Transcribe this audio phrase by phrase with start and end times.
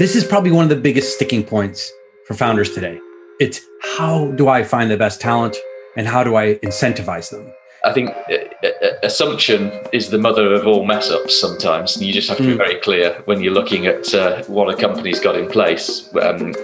[0.00, 1.92] This is probably one of the biggest sticking points
[2.26, 2.98] for founders today.
[3.38, 5.58] It's how do I find the best talent
[5.94, 7.52] and how do I incentivize them?
[7.84, 11.98] I think uh, uh, assumption is the mother of all mess ups sometimes.
[11.98, 14.74] And you just have to be very clear when you're looking at uh, what a
[14.74, 16.54] company's got in place, um,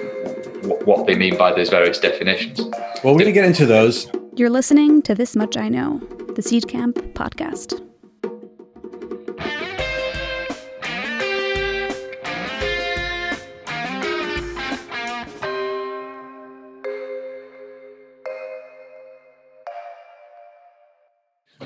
[0.87, 2.59] what they mean by those various definitions.
[3.05, 4.11] Well, we're going to get into those.
[4.35, 5.99] You're listening to This Much I Know,
[6.37, 7.86] the Seedcamp podcast.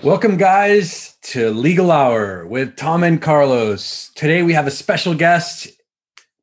[0.02, 4.10] Welcome, guys, to Legal Hour with Tom and Carlos.
[4.14, 5.68] Today we have a special guest,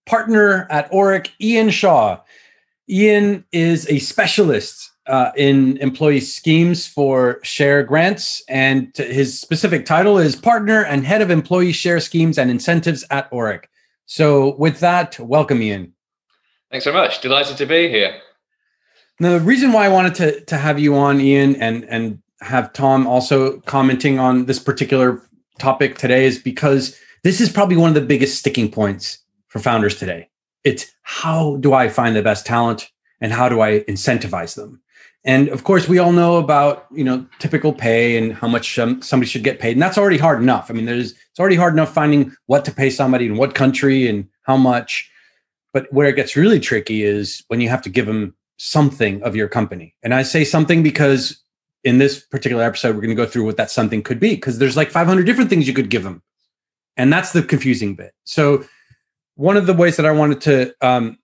[0.06, 2.22] partner at Orrick, Ian Shaw.
[2.88, 10.20] Ian is a specialist uh, in employee schemes for share grants, and his specific title
[10.20, 13.64] is partner and head of employee share schemes and incentives at Orrick.
[14.06, 15.94] So, with that, welcome, Ian.
[16.70, 17.22] Thanks very much.
[17.22, 18.22] Delighted to be here.
[19.20, 22.74] Now, the reason why I wanted to to have you on, Ian, and and have
[22.74, 25.22] Tom also commenting on this particular
[25.60, 29.98] topic today is because this is probably one of the biggest sticking points for founders
[29.98, 30.30] today.
[30.64, 34.82] It's how do I find the best talent and how do I incentivize them?
[35.24, 39.02] And of course, we all know about you know typical pay and how much um,
[39.02, 40.70] somebody should get paid, and that's already hard enough.
[40.70, 44.08] I mean, there's it's already hard enough finding what to pay somebody in what country
[44.08, 45.10] and how much.
[45.74, 49.36] But where it gets really tricky is when you have to give them something of
[49.36, 49.94] your company.
[50.02, 51.44] And I say something because
[51.84, 54.60] in this particular episode, we're going to go through what that something could be because
[54.60, 56.22] there's like 500 different things you could give them.
[56.98, 58.14] And that's the confusing bit.
[58.24, 58.66] So,
[59.36, 61.20] one of the ways that I wanted to um,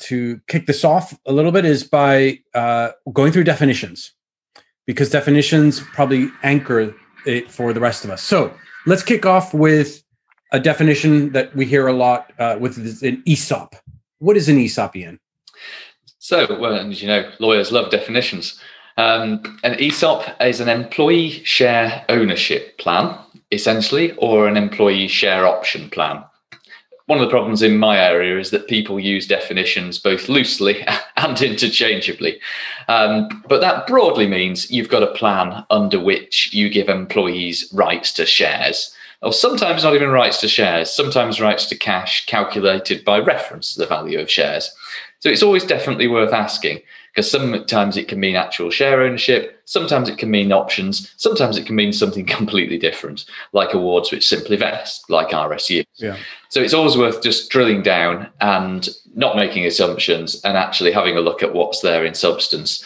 [0.00, 4.12] to kick this off a little bit is by uh, going through definitions
[4.84, 6.92] because definitions probably anchor
[7.24, 8.22] it for the rest of us.
[8.22, 8.52] So,
[8.84, 10.02] let's kick off with
[10.50, 13.76] a definition that we hear a lot uh, with an ESOP.
[14.18, 15.20] What is an ESOP, Ian?
[16.18, 18.60] So, well, as you know, lawyers love definitions.
[18.96, 23.16] Um, an ESOP is an employee share ownership plan,
[23.50, 26.24] essentially, or an employee share option plan.
[27.06, 31.40] One of the problems in my area is that people use definitions both loosely and
[31.40, 32.40] interchangeably.
[32.88, 38.12] Um, but that broadly means you've got a plan under which you give employees rights
[38.14, 43.18] to shares or sometimes not even rights to shares, sometimes rights to cash calculated by
[43.18, 44.70] reference to the value of shares.
[45.20, 46.80] So it's always definitely worth asking
[47.12, 51.66] because sometimes it can mean actual share ownership, sometimes it can mean options, sometimes it
[51.66, 55.84] can mean something completely different, like awards which simply vest, like RSU.
[55.96, 56.16] Yeah.
[56.48, 61.20] So it's always worth just drilling down and not making assumptions and actually having a
[61.20, 62.82] look at what's there in substance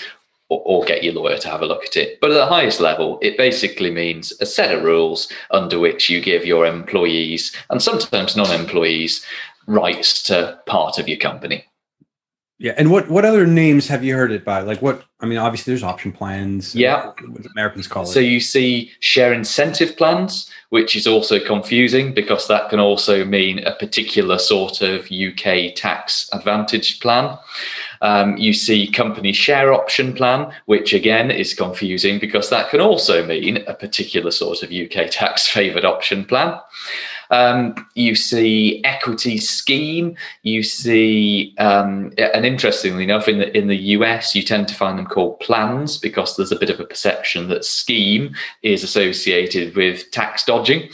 [0.48, 2.20] or, or, get your lawyer to have a look at it.
[2.20, 6.20] But at the highest level, it basically means a set of rules under which you
[6.20, 9.26] give your employees and sometimes non employees
[9.66, 11.64] rights to part of your company.
[12.58, 14.60] Yeah, and what what other names have you heard it by?
[14.60, 15.04] Like what?
[15.20, 16.74] I mean, obviously there's option plans.
[16.74, 18.06] Yeah, what Americans call it.
[18.06, 23.58] So you see share incentive plans, which is also confusing because that can also mean
[23.66, 27.36] a particular sort of UK tax advantage plan.
[28.00, 33.26] Um, you see company share option plan, which again is confusing because that can also
[33.26, 36.58] mean a particular sort of UK tax favoured option plan.
[37.30, 40.16] Um, you see equity scheme.
[40.42, 44.98] You see, um, and interestingly enough, in the in the US, you tend to find
[44.98, 50.10] them called plans because there's a bit of a perception that scheme is associated with
[50.10, 50.88] tax dodging.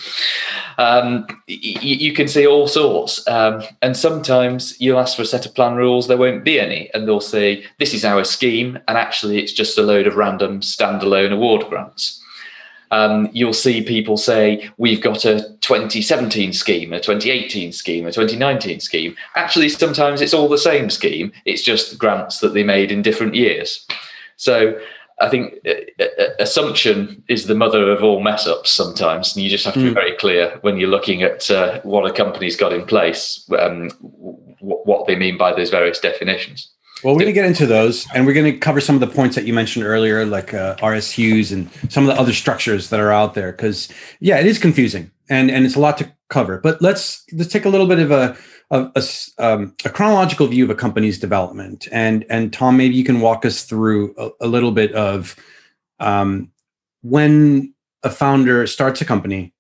[0.79, 5.47] Um, y- you can see all sorts, um, and sometimes you'll ask for a set
[5.47, 6.09] of plan rules.
[6.09, 9.79] There won't be any, and they'll say this is our scheme, and actually it's just
[9.79, 12.22] a load of random standalone award grants
[12.93, 18.81] um, you'll see people say we've got a 2017 scheme, a 2018 scheme, a 2019
[18.81, 19.17] scheme.
[19.35, 21.33] Actually, sometimes it's all the same scheme.
[21.47, 23.87] It's just grants that they made in different years.
[24.37, 24.79] So
[25.21, 29.35] I think uh, uh, assumption is the mother of all mess ups sometimes.
[29.35, 29.85] And you just have to mm.
[29.85, 29.95] be hmm.
[29.95, 33.89] very clear when you're looking at uh, what a company's got in place, um,
[34.61, 36.69] what they mean by those various definitions.
[37.03, 39.13] Well, we're going to get into those, and we're going to cover some of the
[39.13, 43.01] points that you mentioned earlier, like uh, RSUs and some of the other structures that
[43.01, 43.51] are out there.
[43.51, 43.89] Because
[44.21, 46.59] yeah, it is confusing, and and it's a lot to cover.
[46.59, 48.37] But let's let's take a little bit of a
[48.71, 49.03] a, a,
[49.45, 53.45] um, a chronological view of a company's development, and and Tom, maybe you can walk
[53.45, 55.35] us through a, a little bit of
[55.99, 56.53] um,
[57.03, 59.53] when a founder starts a company.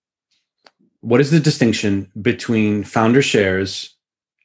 [1.00, 3.96] What is the distinction between founder shares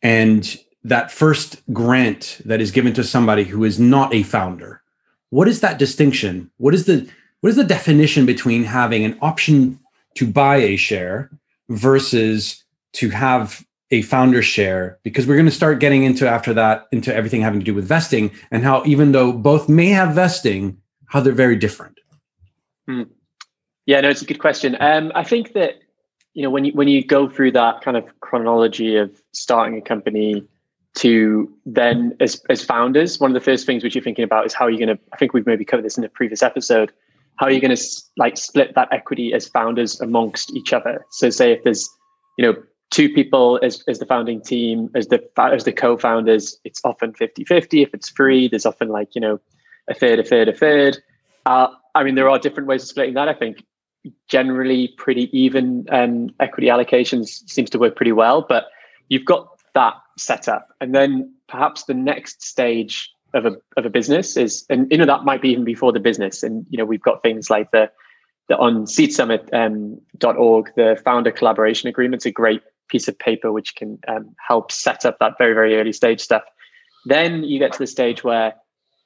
[0.02, 4.82] and that first grant that is given to somebody who is not a founder.
[5.30, 6.50] What is that distinction?
[6.58, 7.10] What is the
[7.42, 9.80] what is the definition between having an option
[10.16, 11.30] to buy a share
[11.70, 12.64] versus
[12.94, 14.98] to have a founder share?
[15.04, 17.86] Because we're going to start getting into after that into everything having to do with
[17.86, 22.00] vesting and how even though both may have vesting how they're very different.
[22.88, 23.04] Hmm.
[23.86, 24.78] yeah no it's a good question.
[24.80, 25.82] Um, i think that
[26.34, 29.82] you know when you when you go through that kind of chronology of starting a
[29.82, 30.48] company
[30.98, 34.54] to then as as founders one of the first things which you're thinking about is
[34.54, 36.92] how you're you going to i think we've maybe covered this in a previous episode
[37.38, 37.84] how are you going to
[38.18, 41.06] like split that equity as founders amongst each other.
[41.12, 41.88] So say if there's
[42.38, 46.80] you know two people as, as the founding team as the as the co-founders it's
[46.86, 49.42] often 50-50 if it's free there's often like you know
[49.90, 50.98] a third a third a third.
[51.46, 53.64] Uh, i mean there are different ways of splitting that i think.
[54.30, 58.68] Generally pretty even um, equity allocations seems to work pretty well but
[59.10, 63.90] you've got that set up and then perhaps the next stage of a, of a
[63.90, 66.44] business is and you know that might be even before the business.
[66.44, 67.90] And you know we've got things like the
[68.48, 74.00] the on seedsummit.org um, the founder collaboration agreement's a great piece of paper which can
[74.08, 76.44] um, help set up that very very early stage stuff.
[77.06, 78.54] Then you get to the stage where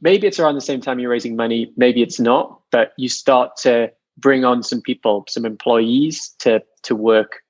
[0.02, 3.56] maybe it's around the same time you're raising money maybe it's not but you start
[3.58, 7.42] to bring on some people some employees to to work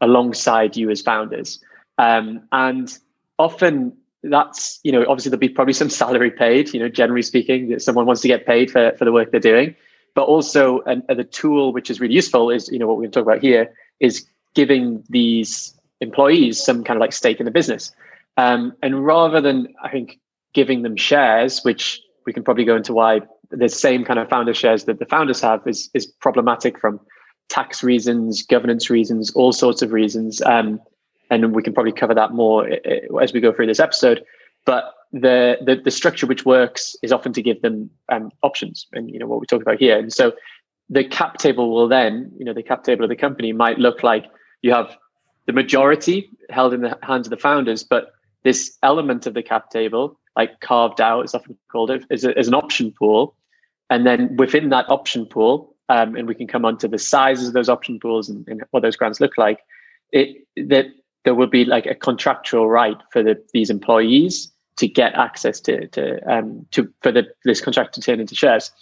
[0.00, 1.60] alongside you as founders
[1.98, 2.98] um, and
[3.38, 3.92] often
[4.24, 7.80] that's you know obviously there'll be probably some salary paid you know generally speaking that
[7.80, 9.74] someone wants to get paid for, for the work they're doing
[10.16, 13.12] but also and the tool which is really useful is you know what we're going
[13.12, 17.50] to talk about here is giving these employees some kind of like stake in the
[17.50, 17.92] business.
[18.36, 20.20] Um, and rather than, I think,
[20.54, 24.54] giving them shares, which we can probably go into why the same kind of founder
[24.54, 27.00] shares that the founders have is, is problematic from
[27.48, 30.42] tax reasons, governance reasons, all sorts of reasons.
[30.42, 30.80] Um,
[31.30, 32.68] and we can probably cover that more
[33.20, 34.24] as we go through this episode.
[34.64, 39.10] But the, the, the structure which works is often to give them um, options, and
[39.10, 39.98] you know what we talk about here.
[39.98, 40.32] And so
[40.90, 44.02] the cap table will then, you know, the cap table of the company might look
[44.02, 44.26] like
[44.62, 44.96] you have
[45.46, 49.70] the majority held in the hands of the founders, but this element of the cap
[49.70, 53.34] table, like carved out, is often called it, is, a, is an option pool.
[53.90, 57.48] And then within that option pool, um, and we can come on to the sizes
[57.48, 59.60] of those option pools and, and what those grants look like,
[60.12, 60.86] it that
[61.28, 65.86] there will be like a contractual right for the, these employees to get access to
[65.88, 68.72] to um, to for the this contract to turn into shares,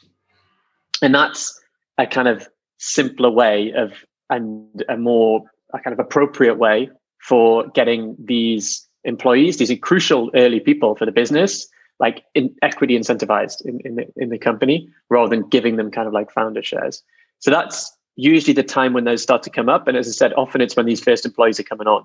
[1.03, 1.61] and that's
[1.99, 2.47] a kind of
[2.79, 3.95] simpler way of
[4.31, 5.43] and a more
[5.75, 6.89] a kind of appropriate way
[7.19, 11.67] for getting these employees, these crucial early people for the business,
[11.99, 16.07] like in equity incentivized in, in the in the company rather than giving them kind
[16.07, 17.03] of like founder shares.
[17.41, 19.89] So that's usually the time when those start to come up.
[19.89, 22.05] And as I said, often it's when these first employees are coming on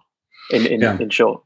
[0.52, 0.98] in, in, yeah.
[1.00, 1.42] in short.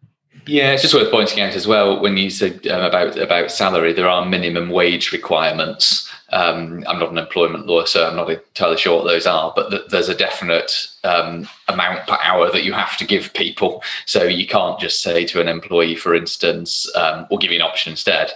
[0.47, 3.93] Yeah, it's just worth pointing out as well when you said um, about about salary,
[3.93, 6.11] there are minimum wage requirements.
[6.31, 9.69] Um, I'm not an employment lawyer, so I'm not entirely sure what those are, but
[9.69, 13.83] th- there's a definite um, amount per hour that you have to give people.
[14.05, 17.65] So you can't just say to an employee, for instance, um, "We'll give you an
[17.65, 18.31] option instead."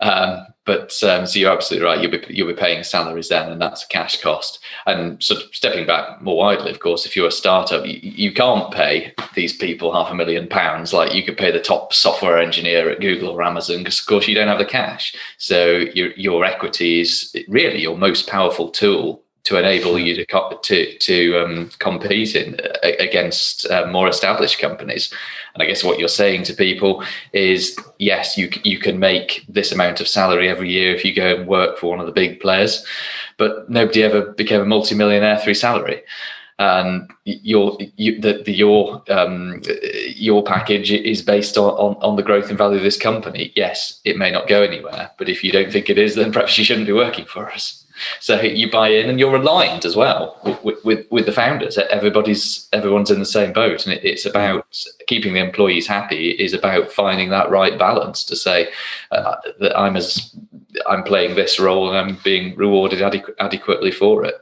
[0.00, 2.00] Um, but um, so you're absolutely right.
[2.00, 4.58] You'll be you'll be paying salaries then, and that's a cash cost.
[4.86, 8.32] And sort of stepping back more widely, of course, if you're a startup, you, you
[8.34, 12.38] can't pay these people half a million pounds like you could pay the top software
[12.38, 15.14] engineer at Google or Amazon, because of course you don't have the cash.
[15.38, 20.26] So your your equity is really your most powerful tool to enable you to
[20.62, 25.10] to to um, compete in against uh, more established companies.
[25.54, 27.02] And I guess what you're saying to people
[27.32, 31.36] is, yes, you you can make this amount of salary every year if you go
[31.36, 32.84] and work for one of the big players,
[33.38, 36.02] but nobody ever became a multimillionaire through salary.
[36.58, 39.62] And your you, the, the, your um,
[40.08, 43.50] your package is based on, on on the growth and value of this company.
[43.56, 46.58] Yes, it may not go anywhere, but if you don't think it is, then perhaps
[46.58, 47.84] you shouldn't be working for us.
[48.20, 51.78] So you buy in, and you're aligned as well with, with, with the founders.
[51.78, 54.66] Everybody's everyone's in the same boat, and it, it's about
[55.06, 56.30] keeping the employees happy.
[56.30, 58.68] Is about finding that right balance to say
[59.10, 60.34] uh, that I'm as
[60.86, 64.34] I'm playing this role and I'm being rewarded adequ- adequately for it.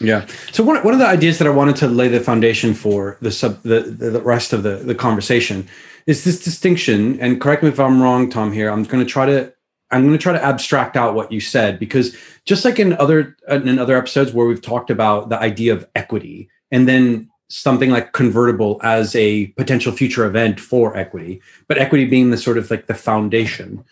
[0.00, 0.26] Yeah.
[0.52, 3.30] So one, one of the ideas that I wanted to lay the foundation for the
[3.30, 5.68] sub the, the rest of the, the conversation
[6.06, 7.18] is this distinction.
[7.20, 8.52] And correct me if I'm wrong, Tom.
[8.52, 9.52] Here, I'm going to try to
[9.90, 13.36] I'm going to try to abstract out what you said because just like in other
[13.48, 18.12] in other episodes where we've talked about the idea of equity and then something like
[18.12, 22.86] convertible as a potential future event for equity, but equity being the sort of like
[22.86, 23.84] the foundation.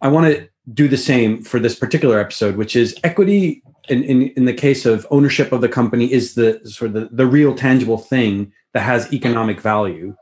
[0.00, 4.28] I want to do the same for this particular episode, which is equity in, in,
[4.30, 7.54] in the case of ownership of the company is the sort of the, the real
[7.54, 10.14] tangible thing that has economic value.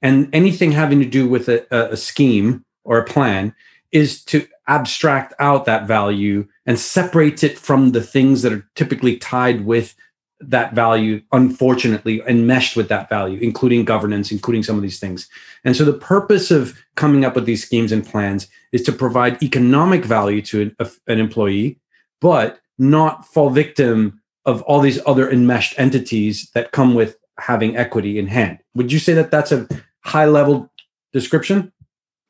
[0.00, 3.54] And anything having to do with a, a scheme or a plan
[3.92, 9.16] is to abstract out that value and separate it from the things that are typically
[9.16, 9.94] tied with
[10.40, 15.28] that value, unfortunately, enmeshed with that value, including governance, including some of these things.
[15.64, 19.42] And so the purpose of coming up with these schemes and plans is to provide
[19.42, 21.80] economic value to an, an employee,
[22.20, 28.18] but not fall victim of all these other enmeshed entities that come with having equity
[28.18, 28.58] in hand.
[28.74, 29.66] Would you say that that's a
[30.04, 30.70] high level
[31.12, 31.72] description?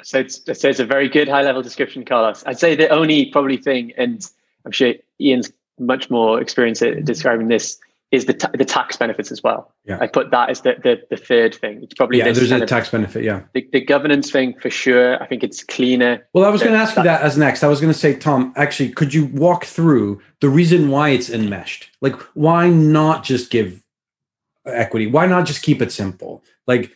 [0.02, 2.45] So it's, so it's a very good high level description, Carlos.
[2.47, 4.25] I'd say the only probably thing, and
[4.64, 7.78] I'm sure Ian's much more experienced at describing this,
[8.11, 9.71] is the ta- the tax benefits as well.
[9.85, 9.99] Yeah.
[10.00, 11.83] I put that as the, the, the third thing.
[11.83, 12.33] It's probably yeah.
[12.33, 13.23] There's a tax benefit.
[13.23, 13.43] Yeah.
[13.52, 15.23] The, the, governance thing for sure.
[15.23, 16.26] I think it's cleaner.
[16.33, 17.62] Well, I was going to ask you that as next.
[17.62, 21.28] I was going to say, Tom, actually, could you walk through the reason why it's
[21.28, 21.90] enmeshed?
[22.00, 23.83] Like, why not just give
[24.64, 25.07] equity?
[25.07, 26.43] Why not just keep it simple?
[26.67, 26.90] Like,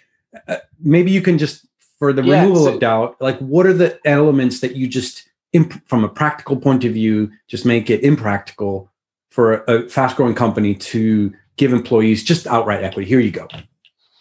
[0.48, 1.66] uh, maybe you can just
[2.02, 3.16] for the yeah, removal so, of doubt.
[3.20, 7.30] Like, what are the elements that you just, imp- from a practical point of view,
[7.46, 8.90] just make it impractical
[9.30, 13.08] for a, a fast growing company to give employees just outright equity.
[13.08, 13.46] Here you go.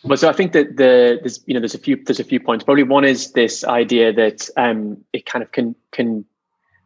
[0.04, 2.40] Well, so I think that the there's you know there's a few there's a few
[2.40, 2.64] points.
[2.64, 6.24] Probably one is this idea that um, it kind of can can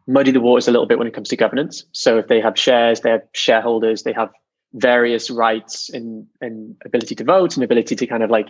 [0.06, 1.84] muddy the waters a little bit when it comes to governance.
[1.92, 4.30] So if they have shares, they have shareholders, they have
[4.72, 8.48] various rights and and ability to vote and ability to kind of like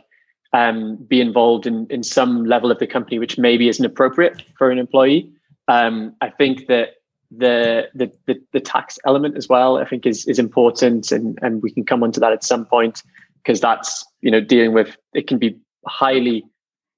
[0.57, 4.71] um, be involved in in some level of the company, which maybe isn't appropriate for
[4.71, 5.31] an employee.
[5.69, 6.95] Um, I think that
[7.31, 11.63] the, the the the tax element as well, I think is is important, and and
[11.63, 13.03] we can come onto that at some point
[13.43, 16.43] because that's you know dealing with it can be highly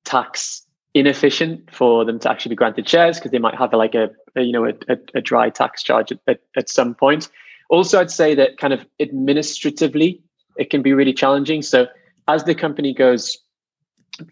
[0.04, 4.08] tax inefficient for them to actually be granted shares because they might have like a,
[4.36, 7.28] a you know a, a, a, dry tax charge at, at, at some point.
[7.70, 10.22] Also, I'd say that kind of administratively
[10.56, 11.60] it can be really challenging.
[11.62, 11.86] So
[12.28, 13.36] as the company goes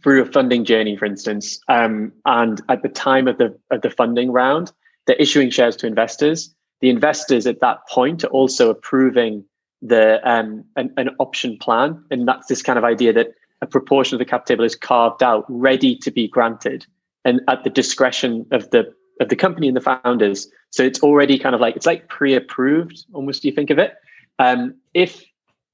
[0.02, 3.90] through a funding journey, for instance, um, and at the time of the of the
[3.90, 4.72] funding round,
[5.06, 6.54] they're issuing shares to investors.
[6.80, 9.44] The investors at that point are also approving
[9.82, 13.28] the um, an, an option plan, and that's this kind of idea that
[13.62, 16.86] a proportion of the cap table is carved out, ready to be granted,
[17.24, 20.48] and at the discretion of the of the company and the founders.
[20.70, 23.42] So it's already kind of like it's like pre-approved, almost.
[23.42, 23.94] Do you think of it?
[24.38, 25.24] Um, if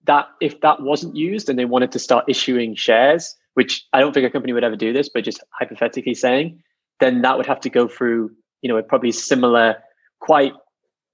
[0.04, 4.12] that if that wasn't used and they wanted to start issuing shares, which I don't
[4.12, 6.62] think a company would ever do this, but just hypothetically saying,
[7.00, 8.30] then that would have to go through
[8.62, 9.76] you know, a probably similar,
[10.20, 10.54] quite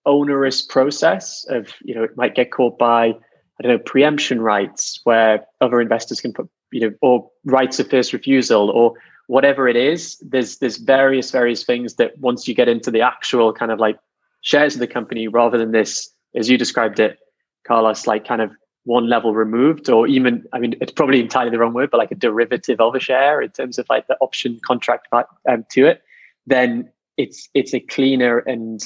[0.06, 5.00] onerous process of, you know, it might get caught by, I don't know, preemption rights
[5.04, 8.92] where other investors can put, you know, or rights of first refusal or
[9.26, 10.18] whatever it is.
[10.20, 13.98] There's there's various, various things that once you get into the actual kind of like
[14.42, 17.18] shares of the company rather than this, as you described it,
[17.66, 18.52] Carlos, like kind of
[18.84, 22.10] one level removed, or even, I mean, it's probably entirely the wrong word, but like
[22.10, 25.08] a derivative of a share in terms of like the option contract
[25.48, 26.02] um, to it,
[26.46, 28.80] then it's it's a cleaner and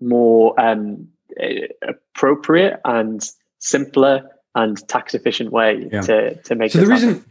[0.00, 1.08] more um,
[1.82, 6.00] appropriate and simpler and tax efficient way yeah.
[6.02, 6.72] to to make.
[6.72, 7.08] So the reason.
[7.08, 7.30] Happen.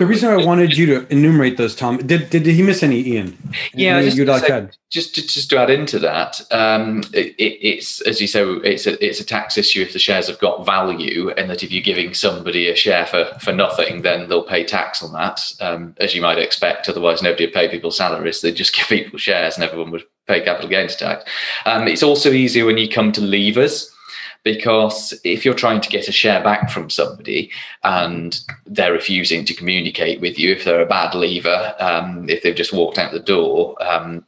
[0.00, 3.06] The reason I wanted you to enumerate those, Tom, did did, did he miss any,
[3.06, 3.36] Ian?
[3.74, 8.18] Yeah, just, like say, just, just just to add into that, um, it, it's as
[8.18, 11.50] you say, it's a it's a tax issue if the shares have got value, and
[11.50, 15.12] that if you're giving somebody a share for for nothing, then they'll pay tax on
[15.12, 16.88] that, um, as you might expect.
[16.88, 20.40] Otherwise, nobody would pay people salaries; they'd just give people shares, and everyone would pay
[20.40, 21.30] capital gains tax.
[21.66, 23.90] Um, it's also easier when you come to leavers
[24.42, 27.50] because if you're trying to get a share back from somebody
[27.84, 32.54] and they're refusing to communicate with you, if they're a bad leaver, um, if they've
[32.56, 34.24] just walked out the door, um,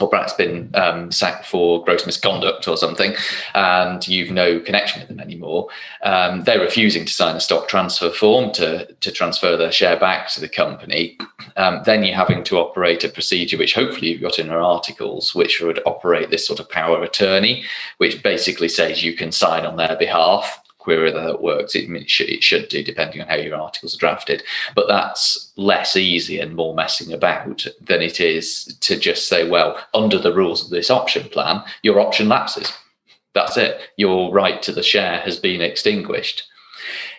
[0.00, 3.14] or perhaps been um, sacked for gross misconduct or something,
[3.54, 5.68] and you've no connection with them anymore,
[6.02, 10.28] um, they're refusing to sign a stock transfer form to, to transfer their share back
[10.30, 11.18] to the company.
[11.56, 15.34] Um, then you're having to operate a procedure, which hopefully you've got in our articles,
[15.34, 17.64] which would operate this sort of power attorney,
[17.98, 21.74] which basically says you can sign on their behalf query that works.
[21.74, 24.44] It, it, should, it should do, depending on how your articles are drafted.
[24.76, 29.76] But that's less easy and more messing about than it is to just say, well,
[29.94, 32.72] under the rules of this option plan, your option lapses.
[33.34, 33.80] That's it.
[33.96, 36.44] Your right to the share has been extinguished.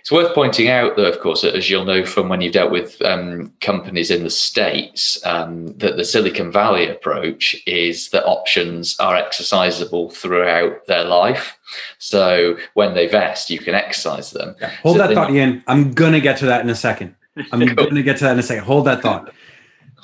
[0.02, 3.02] It's worth pointing out, though, of course, as you'll know from when you've dealt with
[3.02, 9.16] um, companies in the States, um, that the Silicon Valley approach is that options are
[9.16, 11.58] exercisable throughout their life.
[11.98, 14.56] So when they vest, you can exercise them.
[14.62, 14.70] Yeah.
[14.84, 15.64] Hold so that thought, Ian.
[15.68, 17.16] I'm going to get to that in a second.
[17.52, 17.76] I'm cool.
[17.76, 18.64] going to get to that in a second.
[18.64, 19.34] Hold that thought.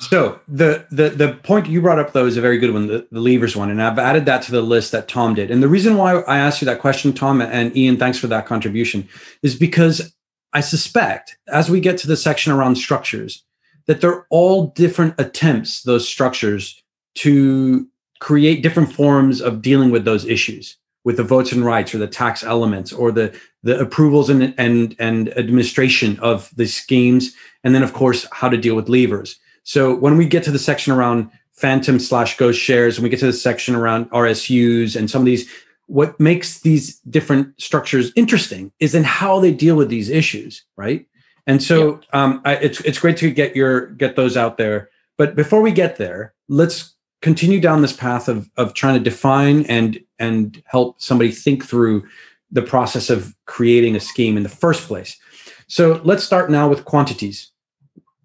[0.00, 3.06] So the the the point you brought up though is a very good one, the,
[3.10, 5.50] the leavers one, and I've added that to the list that Tom did.
[5.50, 8.46] And the reason why I asked you that question, Tom and Ian, thanks for that
[8.46, 9.08] contribution,
[9.42, 10.14] is because
[10.52, 13.44] I suspect as we get to the section around structures,
[13.86, 16.82] that they're all different attempts, those structures,
[17.16, 17.86] to
[18.18, 20.76] create different forms of dealing with those issues.
[21.04, 23.32] with the votes and rights or the tax elements or the
[23.62, 28.56] the approvals and and and administration of the schemes and then of course how to
[28.56, 32.96] deal with leavers so when we get to the section around phantom slash ghost shares
[32.96, 35.50] and we get to the section around rsus and some of these
[35.86, 41.06] what makes these different structures interesting is in how they deal with these issues right
[41.46, 42.24] and so yeah.
[42.24, 45.72] um, I, it's it's great to get your get those out there but before we
[45.72, 46.94] get there let's
[47.24, 52.06] continue down this path of of trying to define and and help somebody think through
[52.54, 55.18] the process of creating a scheme in the first place.
[55.66, 57.50] So let's start now with quantities.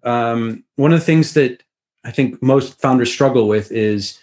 [0.02, 1.62] Um, one of the things that
[2.04, 4.18] I think most founders struggle with is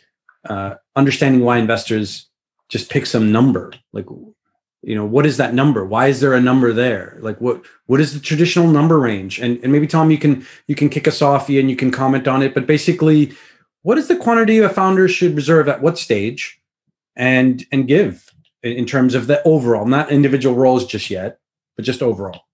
[0.46, 2.28] uh, understanding why investors
[2.70, 3.74] just pick some number.
[3.94, 4.06] Like,
[4.82, 5.86] you know, what is that number?
[5.86, 7.18] Why is there a number there?
[7.22, 9.40] Like, what what is the traditional number range?
[9.40, 12.28] And and maybe Tom, you can you can kick us off, and you can comment
[12.28, 12.54] on it.
[12.54, 13.34] But basically,
[13.84, 16.62] what is the quantity a founder should reserve at what stage
[17.16, 21.40] and and give in terms of the overall not individual roles just yet
[21.76, 22.47] but just overall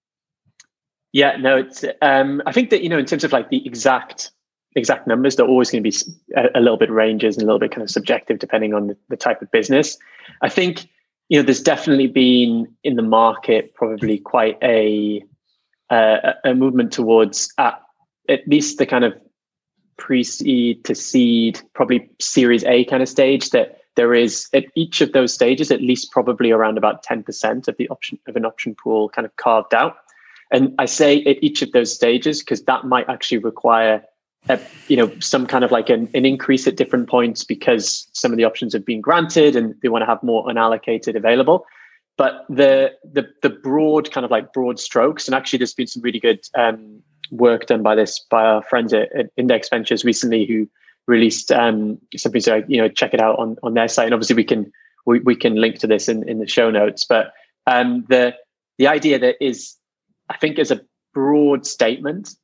[1.13, 4.31] yeah no it's um i think that you know in terms of like the exact
[4.75, 5.95] exact numbers they're always going to be
[6.35, 8.97] a, a, little bit ranges and a little bit kind of subjective depending on the,
[9.09, 9.97] the type of business
[10.41, 10.89] i think
[11.29, 15.23] you know there's definitely been in the market probably quite a
[15.89, 17.79] uh, a movement towards at,
[18.27, 19.13] at least the kind of
[19.97, 25.11] pre-seed to seed, probably Series A kind of stage, that there is at each of
[25.11, 29.09] those stages at least probably around about 10% of the option of an option pool
[29.09, 29.97] kind of carved out.
[30.53, 34.03] And I say at each of those stages because that might actually require
[34.49, 38.31] a, you know some kind of like an, an increase at different points because some
[38.31, 41.65] of the options have been granted and they want to have more unallocated available
[42.17, 46.01] but the the the broad kind of like broad strokes and actually there's been some
[46.01, 50.45] really good um, work done by this by our friends at, at Index Ventures recently
[50.45, 50.67] who
[51.07, 52.41] released um, something.
[52.41, 54.71] So you know, check it out on on their site, and obviously we can
[55.05, 57.05] we, we can link to this in in the show notes.
[57.05, 57.33] But
[57.67, 58.35] um, the
[58.77, 59.75] the idea that is,
[60.33, 60.81] I think, is a
[61.13, 62.35] broad statement,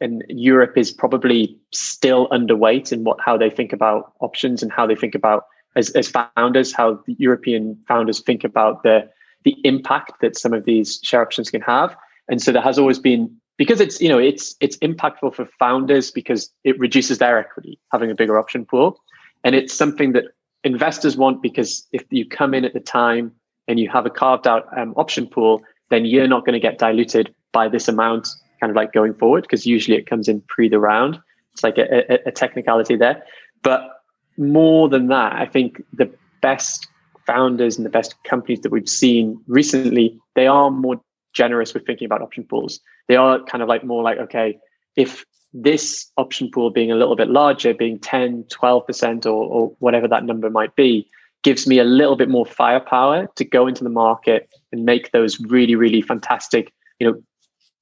[0.00, 4.86] and Europe is probably still underweight in what how they think about options and how
[4.86, 5.44] they think about
[5.76, 9.08] as as founders, how the European founders think about the
[9.44, 11.94] the impact that some of these share options can have.
[12.28, 16.10] And so there has always been because it's you know it's it's impactful for founders
[16.10, 18.98] because it reduces their equity having a bigger option pool
[19.44, 20.24] and it's something that
[20.64, 23.32] investors want because if you come in at the time
[23.68, 26.78] and you have a carved out um, option pool then you're not going to get
[26.78, 28.28] diluted by this amount
[28.60, 31.20] kind of like going forward because usually it comes in pre the round
[31.52, 33.22] it's like a, a, a technicality there
[33.62, 34.02] but
[34.36, 36.86] more than that i think the best
[37.26, 41.00] founders and the best companies that we've seen recently they are more
[41.34, 42.80] generous with thinking about option pools.
[43.08, 44.58] They are kind of like more like, okay,
[44.96, 50.08] if this option pool being a little bit larger, being 10, 12%, or, or whatever
[50.08, 51.06] that number might be,
[51.44, 55.38] gives me a little bit more firepower to go into the market and make those
[55.40, 57.22] really, really fantastic, you know,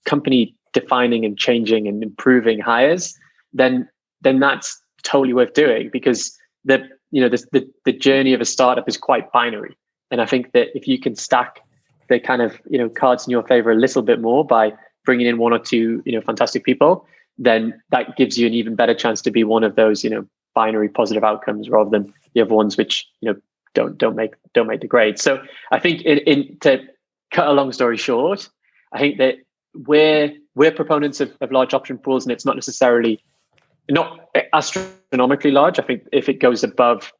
[0.04, 3.16] company defining and changing and improving hires,
[3.52, 3.88] then
[4.20, 8.44] then that's totally worth doing because the you know the, the, the journey of a
[8.44, 9.76] startup is quite binary.
[10.10, 11.60] And I think that if you can stack
[12.08, 14.72] the kind of you know cards in your favor a little bit more by
[15.04, 17.06] bringing in one or two you know fantastic people,
[17.38, 20.26] then that gives you an even better chance to be one of those you know
[20.54, 23.38] binary positive outcomes rather than the other ones which you know
[23.74, 25.18] don't don't make don't make the grade.
[25.18, 26.82] So I think in, in to
[27.30, 28.48] cut a long story short,
[28.92, 29.36] I think that
[29.74, 33.22] we're we're proponents of, of large option pools, and it's not necessarily
[33.90, 35.78] not astronomically large.
[35.78, 37.12] I think if it goes above,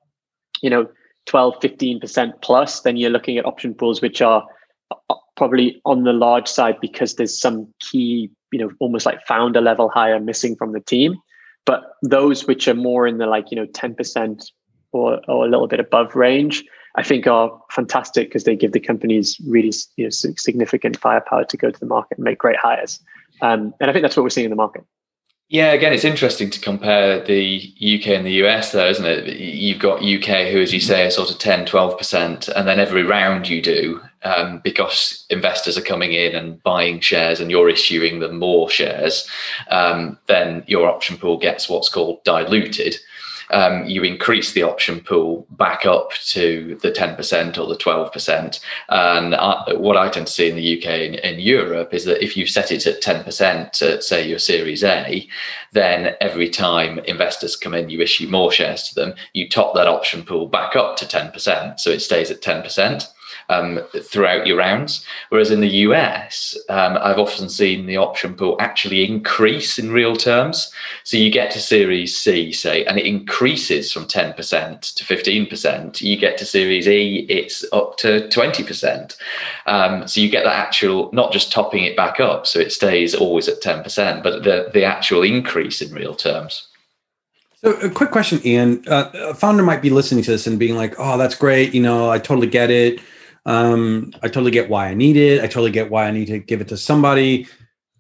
[0.63, 0.89] you know,
[1.27, 4.47] 12, 15% plus, then you're looking at option pools which are
[4.91, 9.61] uh, probably on the large side because there's some key, you know, almost like founder
[9.61, 11.17] level hire missing from the team.
[11.65, 14.45] But those which are more in the like, you know, 10%
[14.93, 18.81] or, or a little bit above range, I think are fantastic because they give the
[18.81, 23.01] companies really you know, significant firepower to go to the market and make great hires.
[23.41, 24.85] Um, and I think that's what we're seeing in the market.
[25.53, 29.37] Yeah, again, it's interesting to compare the UK and the US, though, isn't it?
[29.37, 33.03] You've got UK, who, as you say, are sort of 10, 12%, and then every
[33.03, 38.21] round you do, um, because investors are coming in and buying shares and you're issuing
[38.21, 39.29] them more shares,
[39.69, 42.97] um, then your option pool gets what's called diluted
[43.53, 48.61] um, you increase the option pool back up to the 10% or the 12%.
[48.89, 52.23] And I, what I tend to see in the UK and in Europe is that
[52.23, 55.29] if you set it at 10% at, say, your Series A,
[55.73, 59.89] then every time investors come in, you issue more shares to them, you top that
[59.89, 61.79] option pool back up to 10%.
[61.79, 63.07] So it stays at 10%.
[63.49, 65.05] Um, throughout your rounds.
[65.29, 70.17] Whereas in the US, um, I've often seen the option pool actually increase in real
[70.17, 70.73] terms.
[71.05, 76.01] So you get to Series C, say, and it increases from 10% to 15%.
[76.01, 79.17] You get to Series E, it's up to 20%.
[79.67, 83.15] Um, so you get that actual, not just topping it back up, so it stays
[83.15, 86.69] always at 10%, but the, the actual increase in real terms.
[87.63, 88.83] So, a quick question, Ian.
[88.89, 91.73] Uh, a founder might be listening to this and being like, "Oh, that's great.
[91.73, 93.01] You know, I totally get it.
[93.45, 95.43] Um, I totally get why I need it.
[95.43, 97.47] I totally get why I need to give it to somebody."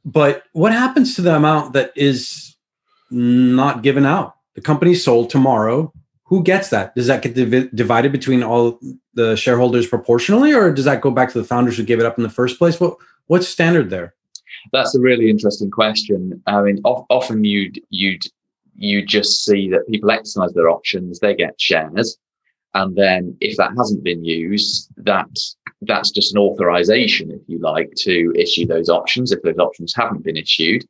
[0.05, 2.57] But what happens to the amount that is
[3.11, 4.37] not given out?
[4.55, 5.92] The company's sold tomorrow.
[6.24, 6.94] Who gets that?
[6.94, 8.81] Does that get div- divided between all
[9.14, 12.16] the shareholders proportionally, or does that go back to the founders who gave it up
[12.16, 12.81] in the first place?
[12.81, 14.14] What what's standard there?
[14.72, 16.42] That's a really interesting question.
[16.46, 18.22] I mean, often you'd you'd
[18.76, 22.16] you just see that people exercise their options, they get shares.
[22.74, 25.28] And then if that hasn't been used, that
[25.82, 29.32] that's just an authorization, if you like, to issue those options.
[29.32, 30.87] If those options haven't been issued,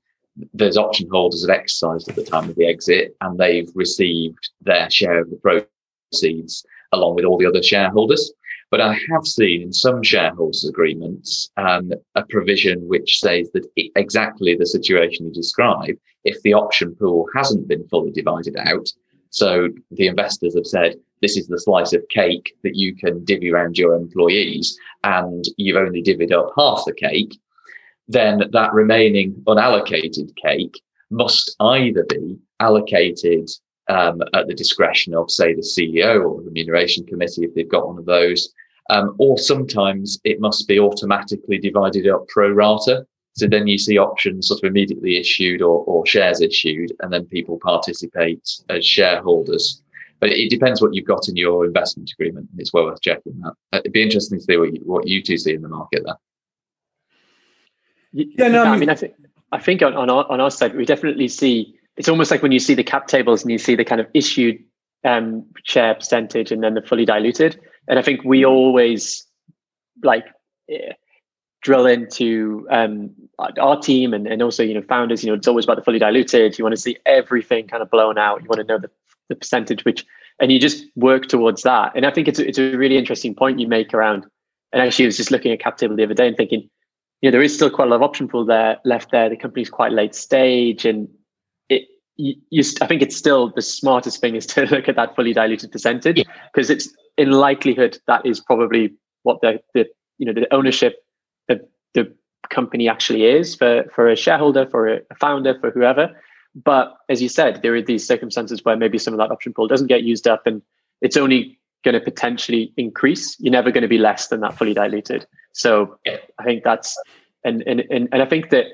[0.55, 4.89] those option holders have exercised at the time of the exit and they've received their
[4.91, 8.33] share of the proceeds along with all the other shareholders.
[8.71, 13.67] But I have seen in some shareholders' agreements um, a provision which says that
[13.97, 18.89] exactly the situation you describe, if the option pool hasn't been fully divided out,
[19.29, 23.51] so the investors have said, this is the slice of cake that you can divvy
[23.51, 27.39] around your employees, and you've only divvied up half the cake,
[28.09, 33.49] then that remaining unallocated cake must either be allocated
[33.89, 37.87] um, at the discretion of, say, the CEO or the remuneration committee, if they've got
[37.87, 38.53] one of those,
[38.91, 43.07] um, or sometimes it must be automatically divided up pro rata.
[43.35, 47.25] So then you see options sort of immediately issued or, or shares issued, and then
[47.27, 49.82] people participate as shareholders.
[50.23, 52.49] But it, depends what you've got in your investment agreement.
[52.51, 53.53] and It's well worth checking that.
[53.73, 56.05] Uh, it'd be interesting to see what you, what you two see in the market
[56.07, 56.15] there.
[58.13, 59.15] Yeah, no, I mean, I think
[59.53, 61.75] I think on, on our on our side, we definitely see.
[61.99, 64.07] It's almost like when you see the cap tables and you see the kind of
[64.15, 64.63] issued
[65.05, 69.27] um, share percentage and then the fully diluted and I think we always
[70.03, 70.27] like
[70.71, 70.93] eh,
[71.63, 75.23] drill into um, our team and, and also you know founders.
[75.23, 76.59] You know, it's always about the fully diluted.
[76.59, 78.43] You want to see everything kind of blown out.
[78.43, 78.91] You want to know the,
[79.33, 80.05] the percentage which,
[80.41, 81.93] and you just work towards that.
[81.95, 84.27] And I think it's it's a really interesting point you make around.
[84.73, 86.69] And actually, I was just looking at cap table the other day and thinking,
[87.21, 89.29] you know, there is still quite a lot of option pool there left there.
[89.29, 91.09] The company's quite late stage, and
[91.69, 91.83] it
[92.17, 95.33] you, you, I think it's still the smartest thing is to look at that fully
[95.33, 96.77] diluted percentage because yeah.
[96.77, 98.93] it's in likelihood that is probably
[99.23, 99.87] what the, the
[100.19, 101.05] you know the ownership
[101.49, 101.61] of
[101.95, 102.13] the
[102.51, 106.11] company actually is for for a shareholder for a founder for whoever
[106.55, 109.67] but as you said there are these circumstances where maybe some of that option pool
[109.67, 110.63] doesn't get used up and
[111.01, 113.37] it's only going to potentially increase.
[113.41, 115.27] You're never going to be less than that fully diluted.
[115.53, 116.97] So i think that's
[117.45, 118.67] and and and, and i think that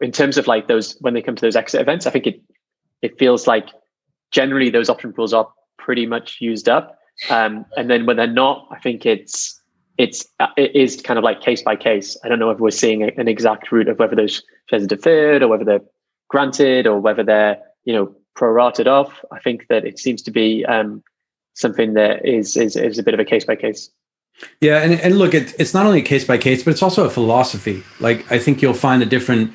[0.00, 2.40] in terms of like those when they come to those exit events i think it
[3.02, 3.68] it feels like
[4.30, 5.48] generally those option pools are
[5.78, 6.98] pretty much used up.
[7.30, 9.60] Um, and then when they're not, I think it's
[9.96, 12.16] it's it is kind of like case by case.
[12.24, 15.42] I don't know if we're seeing an exact route of whether those shares are deferred
[15.42, 15.86] or whether they're
[16.28, 19.24] granted or whether they're you know prorated off.
[19.32, 21.02] I think that it seems to be um,
[21.54, 23.90] something that is, is is a bit of a case by case.
[24.60, 27.04] Yeah, and and look, it, it's not only a case by case, but it's also
[27.04, 27.82] a philosophy.
[28.00, 29.52] Like I think you'll find that different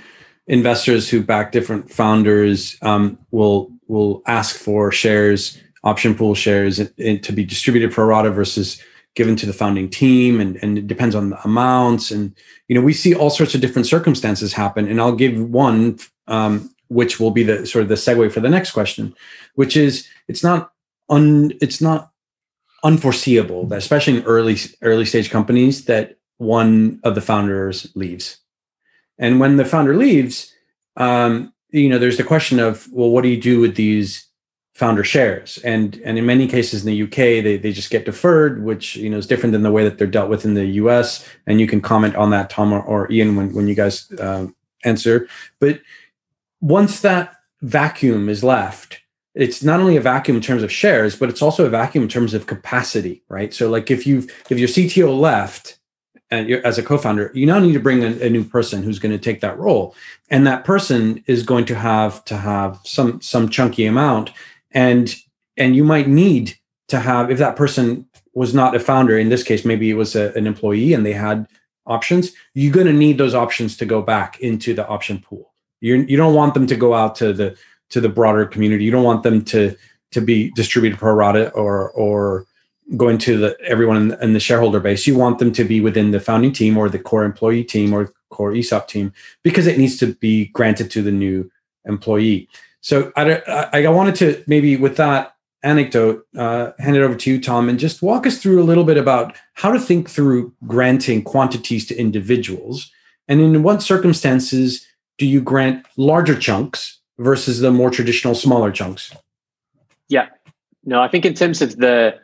[0.48, 7.32] investors who back different founders um, will will ask for shares option pool shares to
[7.32, 8.82] be distributed pro rata versus
[9.16, 12.36] given to the founding team and, and it depends on the amounts and
[12.68, 15.98] you know we see all sorts of different circumstances happen and i'll give one
[16.30, 19.14] um, which will be the sort of the segue for the next question
[19.56, 20.72] which is it's not
[21.10, 22.12] un it's not
[22.84, 28.38] unforeseeable that especially in early early stage companies that one of the founders leaves.
[29.18, 30.54] And when the founder leaves
[30.96, 34.26] um, you know there's the question of well what do you do with these
[34.74, 35.58] founder shares?
[35.66, 39.10] And and in many cases in the UK they, they just get deferred which you
[39.10, 41.68] know is different than the way that they're dealt with in the US and you
[41.68, 44.48] can comment on that Tom or, or Ian when, when you guys uh,
[44.86, 45.28] answer.
[45.60, 45.82] But
[46.62, 49.02] once that vacuum is left
[49.36, 52.10] it's not only a vacuum in terms of shares but it's also a vacuum in
[52.10, 53.54] terms of capacity right?
[53.54, 55.80] So like if you've if your CTO left
[56.32, 59.12] and as a co-founder you now need to bring a, a new person who's going
[59.12, 59.96] to take that role.
[60.30, 64.32] And that person is going to have to have some some chunky amount.
[64.72, 65.14] And
[65.58, 66.58] and you might need
[66.90, 70.16] to have if that person was not a founder in this case maybe it was
[70.16, 71.48] a, an employee and they had
[71.86, 75.49] options you're going to need those options to go back into the option pool
[75.82, 77.58] you you don't want them to go out to the
[77.90, 79.76] to the broader community you don't want them to
[80.12, 82.46] to be distributed pro rata or or
[82.98, 85.06] going to the everyone in the, in the, shareholder base.
[85.06, 88.12] You want them to be within the founding team or the core employee team or
[88.30, 89.14] core ESOP team
[89.44, 91.50] because it needs to be granted to the new
[91.86, 92.50] employee.
[92.82, 97.32] So I, I, I wanted to maybe with that anecdote uh, hand it over to
[97.32, 100.54] you, Tom, and just walk us through a little bit about how to think through
[100.66, 102.92] granting quantities to individuals,
[103.28, 104.88] and in what circumstances
[105.20, 109.14] do you grant larger chunks versus the more traditional smaller chunks?
[110.08, 110.30] Yeah,
[110.86, 112.18] no, I think in terms of the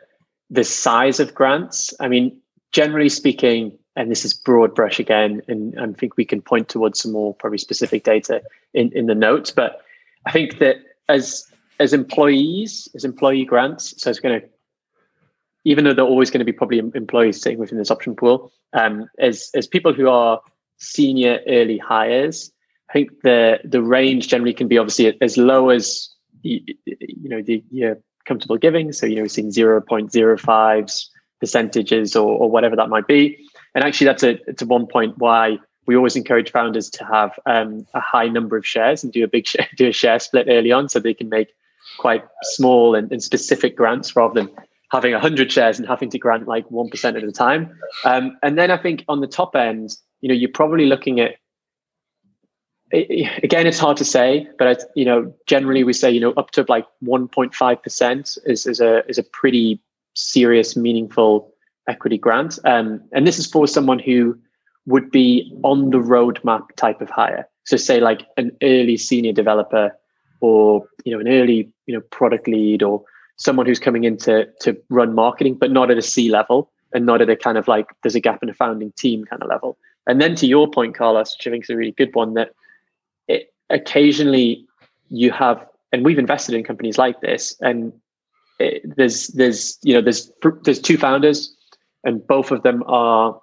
[0.50, 2.36] the size of grants, I mean,
[2.72, 7.00] generally speaking, and this is broad brush again, and I think we can point towards
[7.00, 8.42] some more probably specific data
[8.74, 9.82] in, in the notes, but
[10.24, 10.76] I think that
[11.08, 11.46] as
[11.78, 14.48] as employees, as employee grants, so it's going to,
[15.64, 19.08] even though they're always going to be probably employees sitting within this option pool, um,
[19.18, 20.40] as as people who are
[20.78, 22.50] senior early hires,
[22.90, 26.08] I think the the range generally can be obviously as low as
[26.42, 28.92] you, you know the your comfortable giving.
[28.92, 31.06] So, you know, we're seeing 0.05s
[31.40, 33.38] percentages or, or whatever that might be.
[33.74, 37.38] And actually, that's a, it's a one point why we always encourage founders to have
[37.46, 40.46] um, a high number of shares and do a big share, do a share split
[40.50, 41.48] early on so they can make
[41.98, 44.50] quite small and, and specific grants rather than
[44.92, 47.76] having 100 shares and having to grant like 1% at a time.
[48.04, 51.36] Um, and then I think on the top end, you know, you're probably looking at
[52.92, 56.64] again, it's hard to say, but you know, generally we say you know up to
[56.68, 59.80] like 1.5 percent is is a is a pretty
[60.14, 61.52] serious, meaningful
[61.88, 64.38] equity grant, um, and this is for someone who
[64.86, 67.48] would be on the roadmap type of hire.
[67.64, 69.90] So, say like an early senior developer,
[70.40, 73.02] or you know, an early you know product lead, or
[73.36, 77.04] someone who's coming in to to run marketing, but not at a C level, and
[77.04, 79.48] not at a kind of like there's a gap in a founding team kind of
[79.48, 79.76] level.
[80.06, 82.50] And then to your point, Carlos, which I think is a really good one, that
[82.50, 82.54] it,
[83.70, 84.66] occasionally
[85.08, 87.92] you have, and we've invested in companies like this, and
[88.58, 90.30] it, there's there's you know there's
[90.62, 91.54] there's two founders,
[92.04, 93.40] and both of them are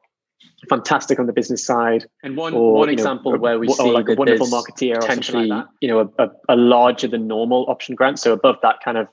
[0.70, 2.06] fantastic on the business side.
[2.24, 5.66] And one or, one example know, where we see like a wonderful marketeer, potentially like
[5.82, 9.08] you know a, a, a, larger than normal option grant, so above that kind of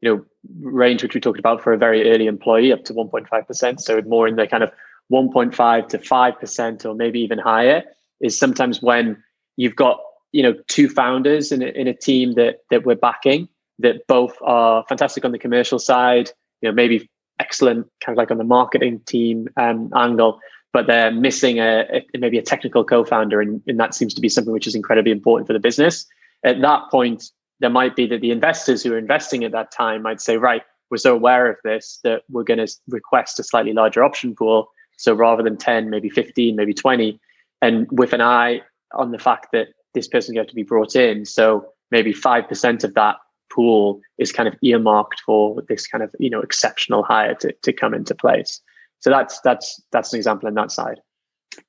[0.00, 0.24] you know
[0.60, 4.00] range which we talked about for a very early employee up to 1.5 percent, so
[4.02, 4.70] more in the kind of
[5.12, 7.84] 1.5 to 5 percent or maybe even higher
[8.20, 9.22] is sometimes when
[9.56, 10.00] you've got
[10.36, 14.36] you know two founders in a, in a team that that we're backing that both
[14.42, 17.08] are fantastic on the commercial side you know maybe
[17.40, 20.38] excellent kind of like on the marketing team um, angle
[20.72, 24.28] but they're missing a, a, maybe a technical co-founder and, and that seems to be
[24.28, 26.04] something which is incredibly important for the business.
[26.44, 30.02] At that point there might be that the investors who are investing at that time
[30.02, 33.72] might say right we're so aware of this that we're going to request a slightly
[33.72, 34.68] larger option pool
[34.98, 37.18] so rather than 10 maybe 15 maybe 20
[37.62, 38.60] and with an eye
[38.92, 41.24] on the fact that this person going to be brought in.
[41.24, 43.16] So maybe 5% of that
[43.50, 47.72] pool is kind of earmarked for this kind of, you know, exceptional hire to, to
[47.72, 48.60] come into place.
[49.00, 51.00] So that's, that's, that's an example on that side.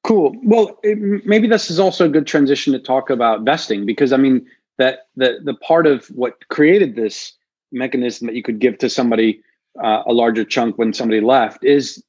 [0.04, 0.36] Cool.
[0.44, 4.18] Well, it, maybe this is also a good transition to talk about vesting because I
[4.18, 4.46] mean
[4.78, 7.34] that the the part of what created this
[7.72, 9.42] mechanism that you could give to somebody
[9.82, 12.04] uh, a larger chunk when somebody left is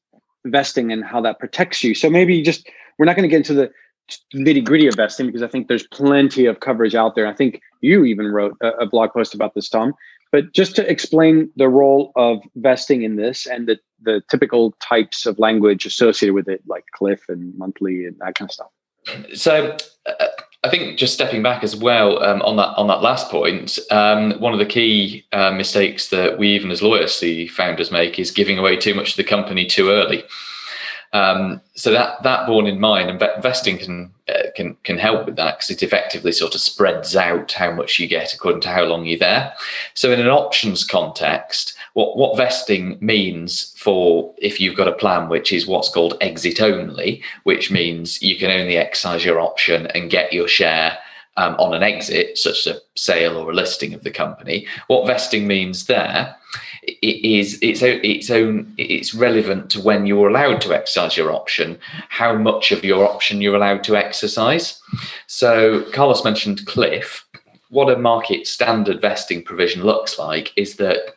[0.46, 1.94] vesting and how that protects you.
[1.94, 3.70] So maybe just we're not going to get into the
[4.35, 7.27] nitty gritty of vesting because I think there's plenty of coverage out there.
[7.27, 9.94] I think you even wrote a, a, blog post about this, Tom.
[10.31, 15.27] But just to explain the role of vesting in this and the, the typical types
[15.27, 18.68] of language associated with it, like cliff and monthly and that kind of stuff.
[19.35, 20.27] So, uh,
[20.64, 24.33] I think just stepping back as well um, on that on that last point, um,
[24.40, 28.33] one of the key uh, mistakes that we even as lawyers see founders make is
[28.33, 30.25] giving away too much of the company too early.
[31.12, 35.57] Um, so that that borne in mind, investing can uh, can can help with that
[35.57, 39.07] because it effectively sort of spreads out how much you get according to how long
[39.07, 39.55] you're there.
[39.94, 45.31] So in an options context, what what vesting means for if you've got a plan
[45.31, 50.11] which is what's called exit only, which means you can only exercise your option and
[50.11, 50.99] get your share
[51.38, 54.66] um, on an exit, such as a sale or a listing of the company.
[54.88, 56.37] What vesting means there
[57.03, 61.79] is its own, its own it's relevant to when you're allowed to exercise your option,
[62.09, 64.81] how much of your option you're allowed to exercise.
[65.27, 67.24] So Carlos mentioned Cliff.
[67.70, 71.16] What a market standard vesting provision looks like is that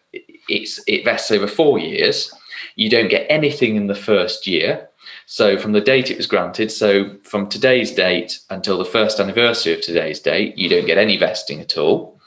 [0.50, 2.34] it's it vests over four years.
[2.76, 4.90] You don't get anything in the first year.
[5.26, 9.74] So from the date it was granted, so from today's date until the first anniversary
[9.74, 12.21] of today's date, you don't get any vesting at all.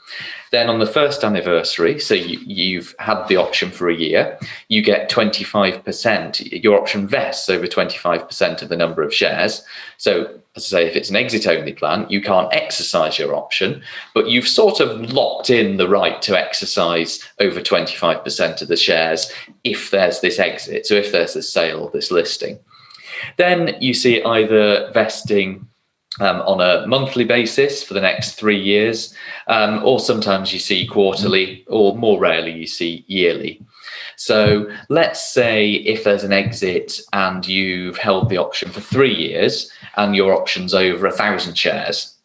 [0.51, 4.37] Then on the first anniversary, so you, have had the option for a year,
[4.69, 6.63] you get 25%.
[6.63, 9.63] Your option vests over 25% of the number of shares.
[9.97, 13.81] So, as I say, if it's an exit only plan, you can't exercise your option,
[14.13, 19.31] but you've sort of locked in the right to exercise over 25% of the shares
[19.65, 20.85] if there's this exit.
[20.85, 22.59] So, if there's this sale, this listing.
[23.37, 25.67] Then you see either vesting
[26.19, 29.13] um, on a monthly basis for the next three years,
[29.47, 33.61] um, or sometimes you see quarterly, or more rarely you see yearly.
[34.15, 39.69] So let's say if there's an exit and you've held the option for three years
[39.97, 42.15] and your option's over a thousand shares.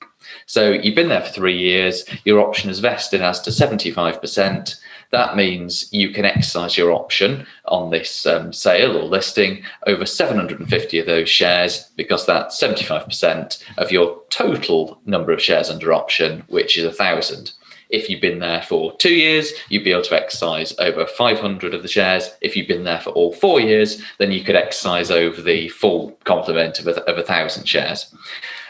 [0.46, 5.36] So you've been there for three years, your option is vested as to 75%, that
[5.36, 11.06] means you can exercise your option on this um, sale or listing over 750 of
[11.06, 16.84] those shares because that's 75% of your total number of shares under option, which is
[16.84, 17.52] a thousand.
[17.90, 21.82] If you've been there for two years, you'd be able to exercise over 500 of
[21.82, 22.30] the shares.
[22.40, 26.12] If you've been there for all four years, then you could exercise over the full
[26.22, 28.14] complement of of a thousand shares.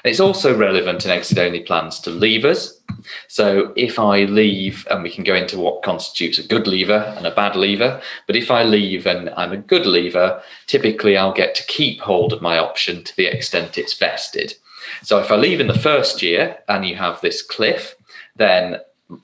[0.03, 2.73] And it's also relevant in exit only plans to leavers.
[3.29, 7.27] So if I leave, and we can go into what constitutes a good leaver and
[7.27, 11.55] a bad leaver, but if I leave and I'm a good leaver, typically I'll get
[11.57, 14.55] to keep hold of my option to the extent it's vested.
[15.03, 17.95] So if I leave in the first year and you have this cliff,
[18.37, 18.79] then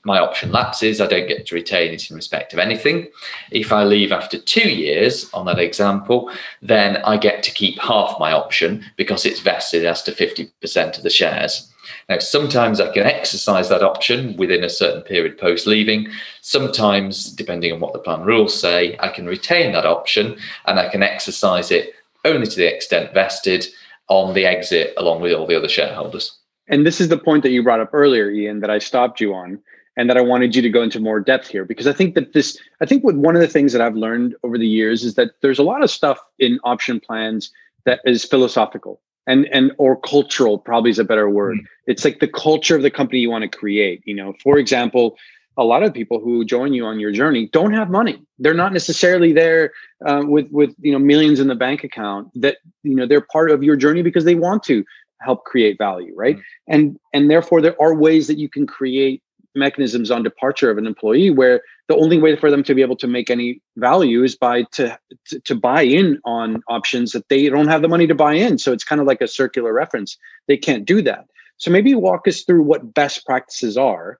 [0.04, 3.08] my option lapses, I don't get to retain it in respect of anything.
[3.50, 6.30] If I leave after two years on that example,
[6.62, 11.02] then I get to keep half my option because it's vested as to 50% of
[11.02, 11.72] the shares.
[12.08, 16.08] Now, sometimes I can exercise that option within a certain period post leaving.
[16.40, 20.88] Sometimes, depending on what the plan rules say, I can retain that option and I
[20.88, 21.94] can exercise it
[22.24, 23.66] only to the extent vested
[24.08, 26.38] on the exit along with all the other shareholders.
[26.68, 29.34] And this is the point that you brought up earlier, Ian, that I stopped you
[29.34, 29.60] on
[29.96, 32.32] and that I wanted you to go into more depth here because I think that
[32.32, 35.14] this I think what one of the things that I've learned over the years is
[35.14, 37.50] that there's a lot of stuff in option plans
[37.84, 41.56] that is philosophical and and or cultural probably is a better word.
[41.58, 41.64] Mm.
[41.86, 44.34] It's like the culture of the company you want to create, you know.
[44.42, 45.16] For example,
[45.56, 48.22] a lot of people who join you on your journey don't have money.
[48.38, 49.72] They're not necessarily there
[50.06, 52.30] uh, with with you know millions in the bank account.
[52.34, 54.84] That you know they're part of your journey because they want to
[55.22, 56.36] help create value, right?
[56.36, 56.42] Mm.
[56.68, 59.22] And and therefore there are ways that you can create
[59.56, 62.96] mechanisms on departure of an employee where the only way for them to be able
[62.96, 67.48] to make any value is by to, to, to buy in on options that they
[67.48, 68.58] don't have the money to buy in.
[68.58, 70.16] So it's kind of like a circular reference.
[70.46, 71.26] They can't do that.
[71.58, 74.18] So maybe walk us through what best practices are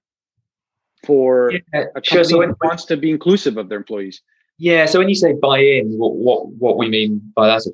[1.04, 4.22] for yeah, a company so that wants to be inclusive of their employees.
[4.58, 7.66] Yeah, so when you say buy in, what, what, what we mean by that,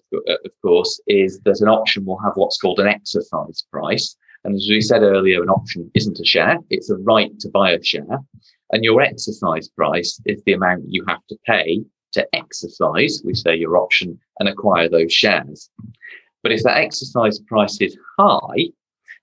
[0.45, 4.17] of course, is that an option will have what's called an exercise price.
[4.45, 7.73] And as we said earlier, an option isn't a share, it's a right to buy
[7.73, 8.19] a share.
[8.73, 13.57] And your exercise price is the amount you have to pay to exercise, we say
[13.57, 15.71] your option, and acquire those shares.
[16.43, 18.71] But if that exercise price is high,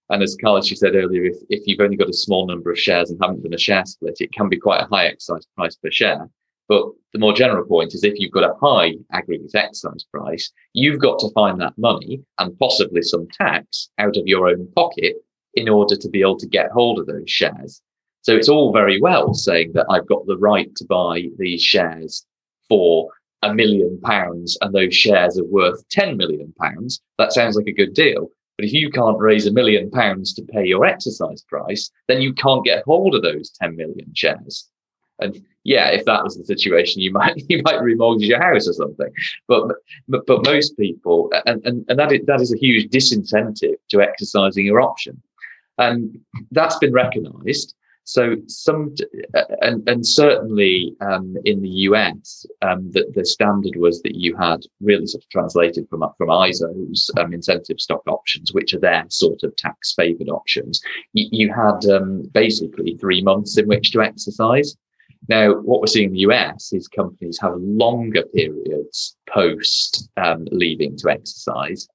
[0.09, 2.79] and as Carl, you said earlier, if, if you've only got a small number of
[2.79, 5.75] shares and haven't done a share split, it can be quite a high exercise price
[5.75, 6.27] per share.
[6.69, 11.01] But the more general point is if you've got a high aggregate excise price, you've
[11.01, 15.15] got to find that money and possibly some tax out of your own pocket
[15.55, 17.81] in order to be able to get hold of those shares.
[18.21, 22.23] So it's all very well saying that I've got the right to buy these shares
[22.67, 23.09] for
[23.41, 27.01] a million pounds and those shares are worth 10 million pounds.
[27.17, 28.29] That sounds like a good deal.
[28.57, 32.33] But if you can't raise a million pounds to pay your exercise price, then you
[32.33, 34.69] can't get hold of those 10 million shares.
[35.19, 38.73] And yeah, if that was the situation, you might you might remortgage your house or
[38.73, 39.11] something.
[39.47, 39.67] But
[40.07, 44.01] but, but most people, and, and, and that is, that is a huge disincentive to
[44.01, 45.21] exercising your option,
[45.77, 46.19] and
[46.51, 47.75] that's been recognised.
[48.05, 48.95] So some,
[49.61, 54.61] and and certainly um, in the US, um, the, the standard was that you had
[54.81, 59.43] really sort of translated from from ISO's um, incentive stock options, which are their sort
[59.43, 60.81] of tax favoured options.
[61.13, 64.75] You, you had um, basically three months in which to exercise.
[65.27, 70.97] Now, what we're seeing in the US is companies have longer periods post um, leaving
[70.97, 71.87] to exercise.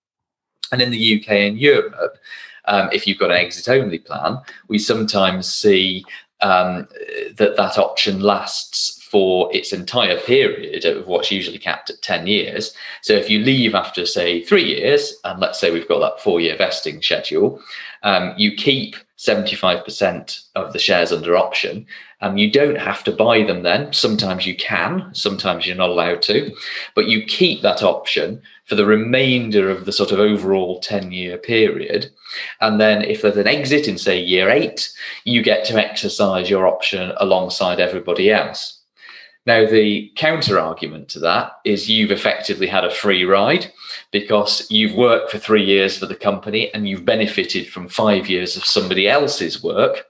[0.73, 2.19] And in the UK and Europe,
[2.67, 6.05] um, if you've got an exit only plan, we sometimes see
[6.41, 6.89] um,
[7.37, 12.75] that that option lasts for its entire period of what's usually capped at 10 years.
[13.01, 16.41] So if you leave after, say, three years, and let's say we've got that four
[16.41, 17.63] year vesting schedule,
[18.03, 21.87] um, you keep 75% of the shares under option.
[22.21, 23.93] And you don't have to buy them then.
[23.93, 26.55] Sometimes you can, sometimes you're not allowed to,
[26.95, 31.37] but you keep that option for the remainder of the sort of overall 10 year
[31.37, 32.11] period.
[32.61, 34.91] And then if there's an exit in, say, year eight,
[35.25, 38.84] you get to exercise your option alongside everybody else.
[39.47, 43.71] Now, the counter argument to that is you've effectively had a free ride
[44.11, 48.57] because you've worked for three years for the company and you've benefited from five years
[48.57, 50.07] of somebody else's work.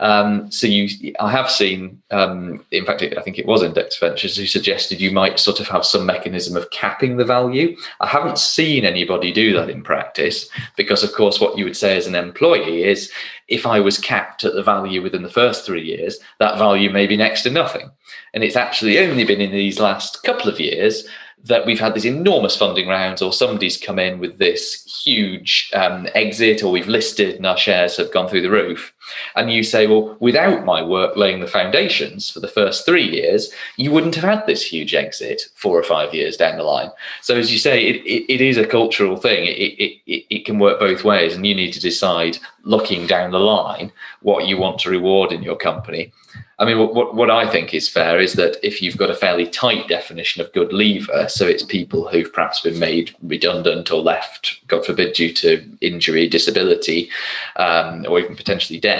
[0.00, 4.36] Um, so you, I have seen, um, in fact, I think it was Index Ventures
[4.36, 7.76] who suggested you might sort of have some mechanism of capping the value.
[8.00, 11.96] I haven't seen anybody do that in practice because, of course, what you would say
[11.96, 13.10] as an employee is,
[13.48, 17.06] if I was capped at the value within the first three years, that value may
[17.06, 17.90] be next to nothing.
[18.32, 21.06] And it's actually only been in these last couple of years
[21.44, 26.08] that we've had these enormous funding rounds, or somebody's come in with this huge um,
[26.14, 28.93] exit, or we've listed and our shares have gone through the roof.
[29.36, 33.50] And you say, well, without my work laying the foundations for the first three years,
[33.76, 36.90] you wouldn't have had this huge exit four or five years down the line.
[37.20, 39.46] So, as you say, it, it, it is a cultural thing.
[39.46, 43.30] It, it, it, it can work both ways, and you need to decide, looking down
[43.30, 43.92] the line,
[44.22, 46.12] what you want to reward in your company.
[46.58, 49.46] I mean, what, what I think is fair is that if you've got a fairly
[49.46, 54.60] tight definition of good leaver, so it's people who've perhaps been made redundant or left,
[54.68, 57.10] God forbid, due to injury, disability,
[57.56, 58.93] um, or even potentially death,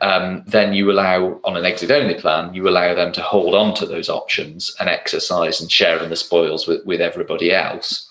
[0.00, 3.74] um, then you allow, on an exit only plan, you allow them to hold on
[3.74, 8.08] to those options and exercise and share in the spoils with, with everybody else.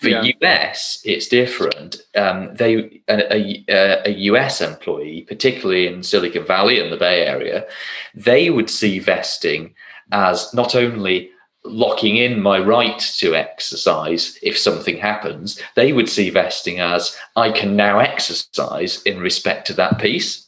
[0.00, 0.32] For yeah.
[0.42, 2.02] US, it's different.
[2.14, 7.66] Um, they a, a, a, US employee, particularly in Silicon Valley and the Bay Area,
[8.14, 9.74] they would see vesting
[10.12, 11.30] as not only
[11.64, 17.52] locking in my right to exercise if something happens, they would see vesting as I
[17.52, 20.46] can now exercise in respect to that piece.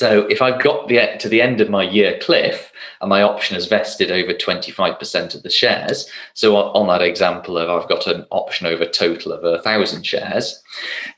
[0.00, 2.72] So if I've got the, to the end of my year cliff
[3.02, 7.68] and my option has vested over 25% of the shares, so on, that example of
[7.68, 10.62] I've got an option over a total of a thousand shares,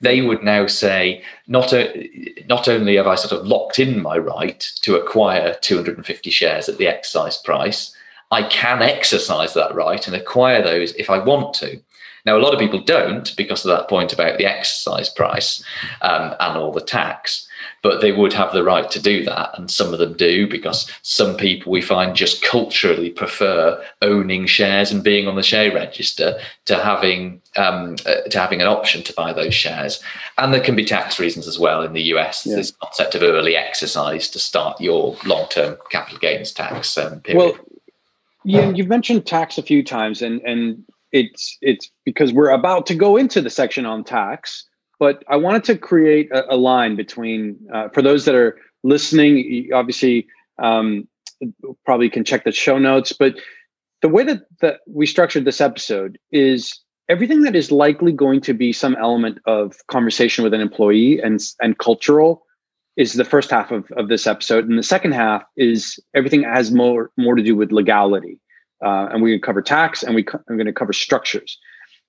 [0.01, 4.19] they would now say not, a, not only have I sort of locked in my
[4.19, 7.95] right to acquire 250 shares at the exercise price,
[8.33, 11.81] I can exercise that right and acquire those if I want to.
[12.27, 15.63] Now, a lot of people don't because of that point about the exercise price
[16.01, 17.47] um, and all the tax
[17.83, 19.51] but they would have the right to do that.
[19.59, 24.93] And some of them do because some people we find just culturally prefer owning shares
[24.93, 29.13] and being on the share register to having um, uh, to having an option to
[29.15, 30.03] buy those shares.
[30.39, 32.47] And there can be tax reasons as well in the US.
[32.47, 32.57] Yeah.
[32.57, 37.39] This concept of early exercise to start your long term capital gains tax um, period.
[37.39, 37.59] Well,
[38.45, 42.95] yeah, you've mentioned tax a few times, and and it's it's because we're about to
[42.95, 44.67] go into the section on tax
[45.03, 49.69] but I wanted to create a, a line between uh, for those that are listening.
[49.75, 50.29] Obviously,
[50.63, 51.09] um,
[51.85, 53.35] probably can check the show notes, but
[54.03, 56.79] the way that that we structured this episode is
[57.09, 61.41] everything that is likely going to be some element of conversation with an employee and
[61.61, 62.45] and cultural
[62.97, 66.71] is the first half of, of this episode and the second half is everything has
[66.71, 68.39] more more to do with legality
[68.85, 71.59] uh, and to cover tax and we co- i'm going to cover structures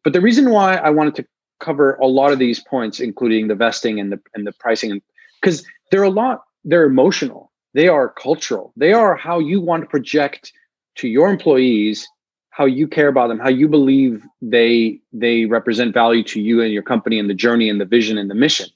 [0.03, 1.25] but the reason why i wanted to
[1.63, 5.01] cover a lot of these points, including the vesting and the and the pricing,
[5.41, 6.43] because they're a lot.
[6.63, 7.51] They're emotional.
[7.73, 8.73] They are cultural.
[8.77, 10.53] They are how you want to project
[10.95, 12.07] to your employees
[12.53, 16.71] how you care about them, how you believe they they represent value to you and
[16.71, 18.67] your company and the journey and the vision and the mission.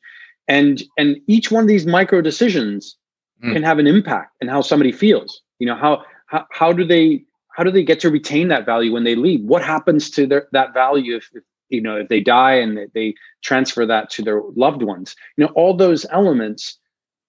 [0.47, 2.97] And and each one of these micro decisions
[3.43, 3.53] mm.
[3.53, 5.41] can have an impact in how somebody feels.
[5.59, 7.23] You know, how how how do they
[7.55, 9.43] how do they get to retain that value when they leave?
[9.43, 13.13] What happens to their that value if, if you know if they die and they
[13.43, 15.15] transfer that to their loved ones.
[15.37, 16.77] You know all those elements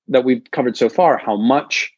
[0.08, 1.92] that we've covered so far how much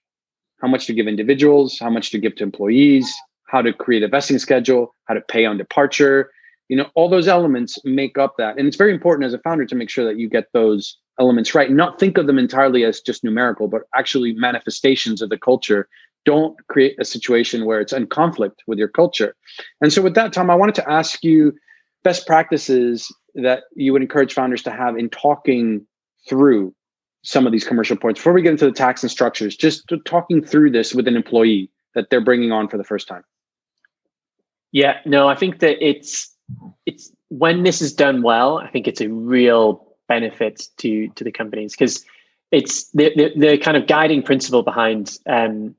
[0.60, 3.12] how much to give individuals how much to give to employees
[3.46, 6.30] how to create a vesting schedule how to pay on departure
[6.70, 8.56] you know all those elements make up that.
[8.56, 11.54] And it's very important as a founder to make sure that you get those elements
[11.54, 15.88] right not think of them entirely as just numerical but actually manifestations of the culture.
[16.24, 19.34] Don't create a situation where it's in conflict with your culture.
[19.80, 21.52] And so with that tom i wanted to ask you
[22.02, 25.86] best practices that you would encourage founders to have in talking
[26.28, 26.74] through
[27.22, 30.42] some of these commercial points before we get into the tax and structures just talking
[30.42, 33.22] through this with an employee that they're bringing on for the first time.
[34.72, 36.34] Yeah no i think that it's
[36.86, 41.32] it's when this is done well i think it's a real benefit to to the
[41.32, 42.04] companies because
[42.50, 45.74] it's the, the, the kind of guiding principle behind um,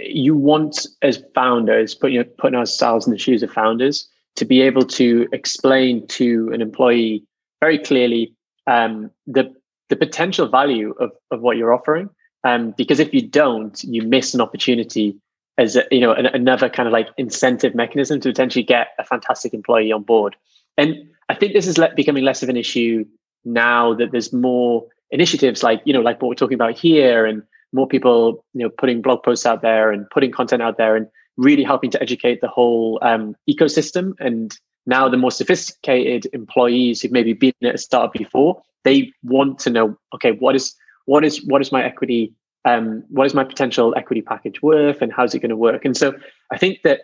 [0.00, 4.44] you want as founders put, you know, putting ourselves in the shoes of founders to
[4.44, 7.24] be able to explain to an employee
[7.60, 8.34] very clearly
[8.66, 9.52] um, the
[9.88, 12.10] the potential value of, of what you're offering.
[12.44, 15.16] Um, because if you don't, you miss an opportunity
[15.58, 19.04] as a, you know an, another kind of like incentive mechanism to potentially get a
[19.04, 20.36] fantastic employee on board.
[20.76, 20.96] And
[21.28, 23.04] I think this is le- becoming less of an issue
[23.44, 27.42] now that there's more initiatives like you know like what we're talking about here and
[27.72, 31.06] more people you know putting blog posts out there and putting content out there and
[31.36, 34.14] really helping to educate the whole um, ecosystem.
[34.18, 34.56] And
[34.86, 39.68] now the more sophisticated employees who've maybe been at a startup before they want to
[39.68, 40.74] know okay what is
[41.04, 42.32] what is what is my equity
[42.64, 45.84] um, what is my potential equity package worth and how's it going to work?
[45.84, 46.14] And so
[46.50, 47.00] i think that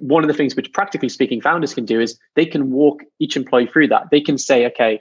[0.00, 3.36] one of the things which practically speaking founders can do is they can walk each
[3.36, 4.10] employee through that.
[4.10, 5.00] They can say okay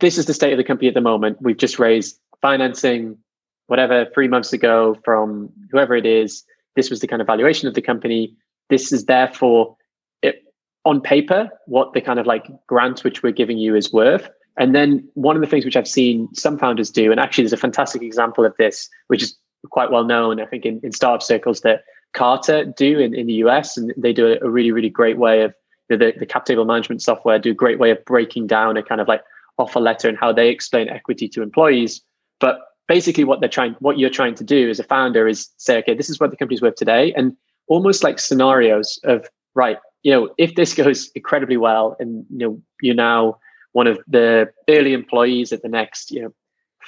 [0.00, 1.36] this is the state of the company at the moment.
[1.42, 3.18] We've just raised financing
[3.66, 6.44] whatever three months ago from whoever it is
[6.76, 8.34] this was the kind of valuation of the company.
[8.70, 9.76] This is therefore
[10.22, 10.42] it,
[10.84, 14.28] on paper what the kind of like grant which we're giving you is worth.
[14.58, 17.54] And then one of the things which i've seen some founders do and actually there's
[17.54, 19.34] a fantastic example of this which is
[19.70, 23.36] quite well known i think in, in startup circles that Carta do in, in the
[23.36, 25.54] us and they do a, really really great way of
[25.88, 29.00] the, the cap table management software do a great way of breaking down a kind
[29.00, 29.22] of like
[29.58, 32.02] offer letter and how they explain equity to employees.
[32.40, 35.78] But basically what they're trying what you're trying to do as a founder is say
[35.78, 37.12] okay this is what the company's worth today.
[37.14, 37.36] And
[37.68, 42.62] almost like scenarios of right you know if this goes incredibly well and you know
[42.80, 43.38] you're now
[43.72, 46.32] one of the early employees at the next you know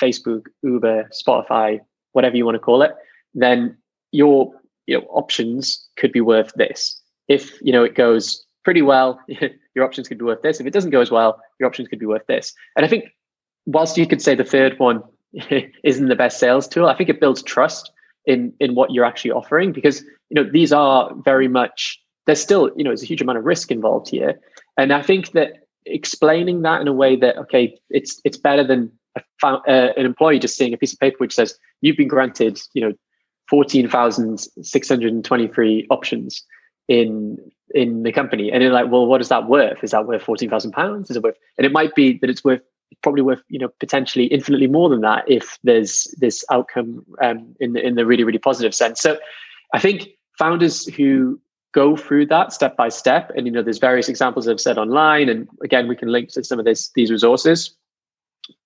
[0.00, 1.78] facebook uber spotify
[2.12, 2.92] whatever you want to call it
[3.34, 3.76] then
[4.12, 4.52] your
[4.86, 7.00] you know options could be worth this.
[7.28, 9.20] If you know it goes pretty well
[9.74, 10.60] your options could be worth this.
[10.60, 12.54] If it doesn't go as well your options could be worth this.
[12.76, 13.04] And i think
[13.66, 15.02] whilst you could say the third one
[15.84, 16.86] isn't the best sales tool.
[16.86, 17.90] I think it builds trust
[18.26, 22.70] in in what you're actually offering because you know these are very much there's still
[22.76, 24.40] you know there's a huge amount of risk involved here,
[24.76, 28.90] and I think that explaining that in a way that okay it's it's better than
[29.16, 32.58] a, uh, an employee just seeing a piece of paper which says you've been granted
[32.72, 32.94] you know
[33.50, 36.42] 14,623 options
[36.88, 37.36] in
[37.74, 38.52] in the company.
[38.52, 39.84] And they're like well what is that worth?
[39.84, 41.10] Is that worth 14,000 pounds?
[41.10, 42.62] Is it worth and it might be that it's worth
[43.02, 47.72] probably worth you know potentially infinitely more than that if there's this outcome um, in
[47.72, 49.00] the in the really really positive sense.
[49.00, 49.18] So
[49.72, 51.40] I think founders who
[51.72, 55.28] go through that step by step, and you know there's various examples I've said online,
[55.28, 57.74] and again we can link to some of this these resources.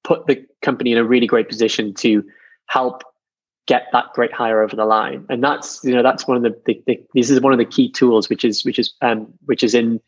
[0.04, 2.24] Put the company in a really great position to
[2.66, 3.02] help
[3.66, 6.60] get that great hire over the line, and that's you know that's one of the,
[6.66, 9.62] the, the this is one of the key tools which is which is um, which
[9.62, 10.00] is in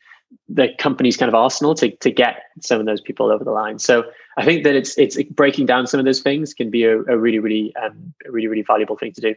[0.49, 3.79] the company's kind of arsenal to to get some of those people over the line.
[3.79, 4.05] So
[4.37, 7.17] I think that it's it's breaking down some of those things can be a, a
[7.17, 9.35] really really um, a really really valuable thing to do.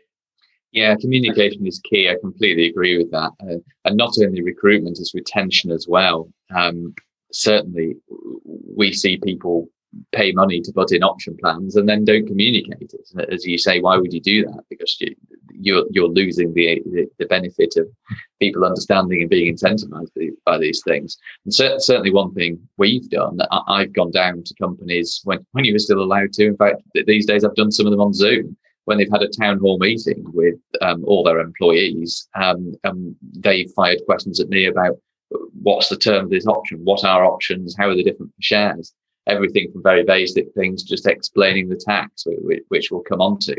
[0.71, 2.09] Yeah, communication is key.
[2.09, 6.29] I completely agree with that, uh, and not only recruitment, as retention as well.
[6.55, 6.95] Um,
[7.31, 7.95] certainly,
[8.75, 9.69] we see people
[10.11, 13.31] pay money to put in option plans and then don't communicate it.
[13.31, 14.63] As you say, why would you do that?
[14.69, 15.15] Because you,
[15.51, 17.87] you're you're losing the, the, the benefit of
[18.39, 20.11] people understanding and being incentivized
[20.45, 21.17] by these things.
[21.45, 25.73] And certainly, one thing we've done, I, have gone down to companies when when you
[25.73, 26.45] were still allowed to.
[26.45, 29.29] In fact, these days I've done some of them on Zoom when they've had a
[29.29, 32.27] town hall meeting with um, all their employees.
[32.35, 34.97] Um, and they fired questions at me about
[35.61, 38.93] what's the term of this option, what are options, how are they different shares.
[39.27, 42.25] Everything from very basic things, just explaining the tax,
[42.69, 43.55] which, we'll come on to.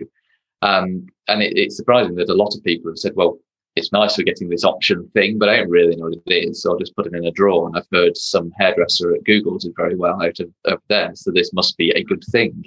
[0.62, 3.38] Um, and it, it's surprising that a lot of people have said, well,
[3.76, 6.62] it's nice for getting this option thing, but I don't really know what it is.
[6.62, 7.66] So I'll just put it in a drawer.
[7.66, 11.10] And I've heard some hairdresser at Google did very well out of, of there.
[11.14, 12.64] So this must be a good thing.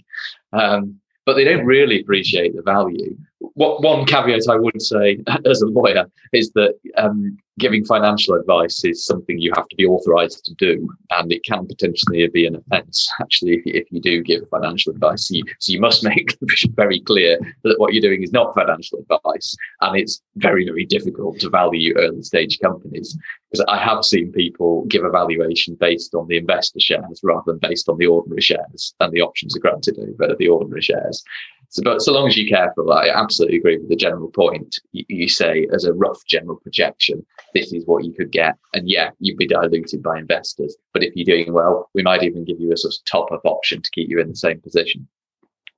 [0.51, 3.17] Um, but they don't really appreciate the value.
[3.39, 8.83] What one caveat I would say as a lawyer is that um, giving financial advice
[8.83, 12.55] is something you have to be authorized to do, and it can potentially be an
[12.55, 15.29] offence actually if, if you do give financial advice.
[15.31, 16.37] You, so you must make
[16.75, 21.39] very clear that what you're doing is not financial advice, and it's very very difficult
[21.39, 23.17] to value early stage companies
[23.49, 27.59] because I have seen people give a valuation based on the investor shares rather than
[27.59, 31.23] based on the ordinary shares, and the options are granted over the ordinary shares.
[31.69, 34.79] So, but so long as you're careful, I absolutely agree with the general point.
[34.93, 38.89] You, you, say as a rough general projection, this is what you could get, and
[38.89, 40.77] yeah, you'd be diluted by investors.
[40.93, 43.41] But if you're doing well, we might even give you a sort of top up
[43.43, 45.07] option to keep you in the same position.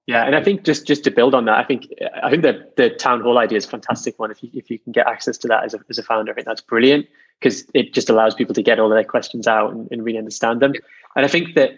[0.05, 1.87] Yeah, and I think just just to build on that, I think
[2.23, 4.31] I think the the town hall idea is a fantastic one.
[4.31, 6.35] If you if you can get access to that as a as a founder, I
[6.35, 7.07] think that's brilliant
[7.39, 10.17] because it just allows people to get all of their questions out and, and really
[10.17, 10.73] understand them.
[11.15, 11.71] And I think that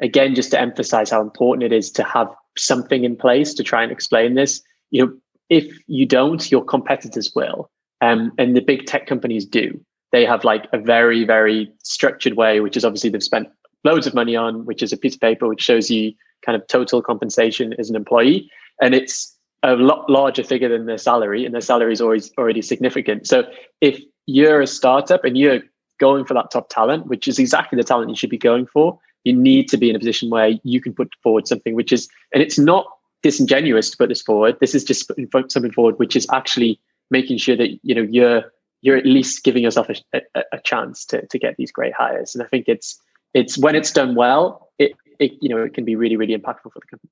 [0.00, 2.28] again, just to emphasize how important it is to have
[2.58, 4.62] something in place to try and explain this.
[4.90, 5.12] You know,
[5.48, 7.70] if you don't, your competitors will.
[8.00, 9.80] Um, and the big tech companies do.
[10.12, 13.48] They have like a very, very structured way, which is obviously they've spent
[13.84, 16.12] loads of money on, which is a piece of paper which shows you
[16.44, 18.50] kind of total compensation as an employee,
[18.80, 22.62] and it's a lot larger figure than their salary, and their salary is always already
[22.62, 23.26] significant.
[23.26, 23.44] So
[23.80, 25.60] if you're a startup and you're
[25.98, 28.98] going for that top talent, which is exactly the talent you should be going for,
[29.24, 32.08] you need to be in a position where you can put forward something which is,
[32.32, 32.86] and it's not
[33.22, 34.56] disingenuous to put this forward.
[34.60, 38.44] This is just putting something forward which is actually making sure that you know you're
[38.80, 42.34] you're at least giving yourself a, a, a chance to to get these great hires.
[42.34, 43.00] And I think it's
[43.34, 46.72] it's when it's done well, it, it you know it can be really really impactful
[46.72, 47.10] for the company.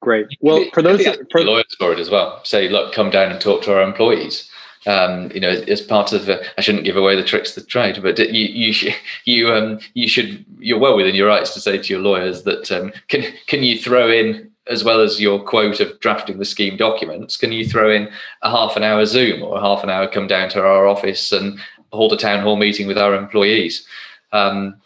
[0.00, 0.28] Great.
[0.40, 3.62] Well, for those for lawyers for it as well, say, look, come down and talk
[3.62, 4.48] to our employees.
[4.86, 7.68] Um, you know, as part of the, I shouldn't give away the tricks of the
[7.68, 8.92] trade, but you you
[9.24, 12.70] you um you should you're well within your rights to say to your lawyers that
[12.70, 16.76] um, can can you throw in as well as your quote of drafting the scheme
[16.76, 18.08] documents, can you throw in
[18.42, 21.32] a half an hour Zoom or a half an hour come down to our office
[21.32, 21.58] and
[21.92, 23.86] hold a town hall meeting with our employees?
[24.32, 24.76] Um,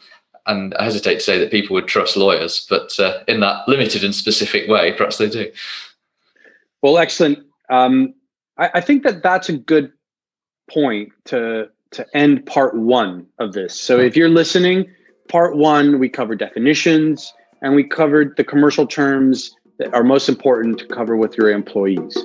[0.46, 4.04] and I hesitate to say that people would trust lawyers, but uh, in that limited
[4.04, 5.50] and specific way, perhaps they do.
[6.82, 7.46] Well, excellent.
[7.68, 8.14] Um,
[8.60, 9.90] I, I, think that that's a good
[10.70, 13.78] point to to end part one of this.
[13.78, 14.88] So, if you're listening,
[15.28, 17.32] part one we covered definitions
[17.62, 22.16] and we covered the commercial terms that are most important to cover with your employees.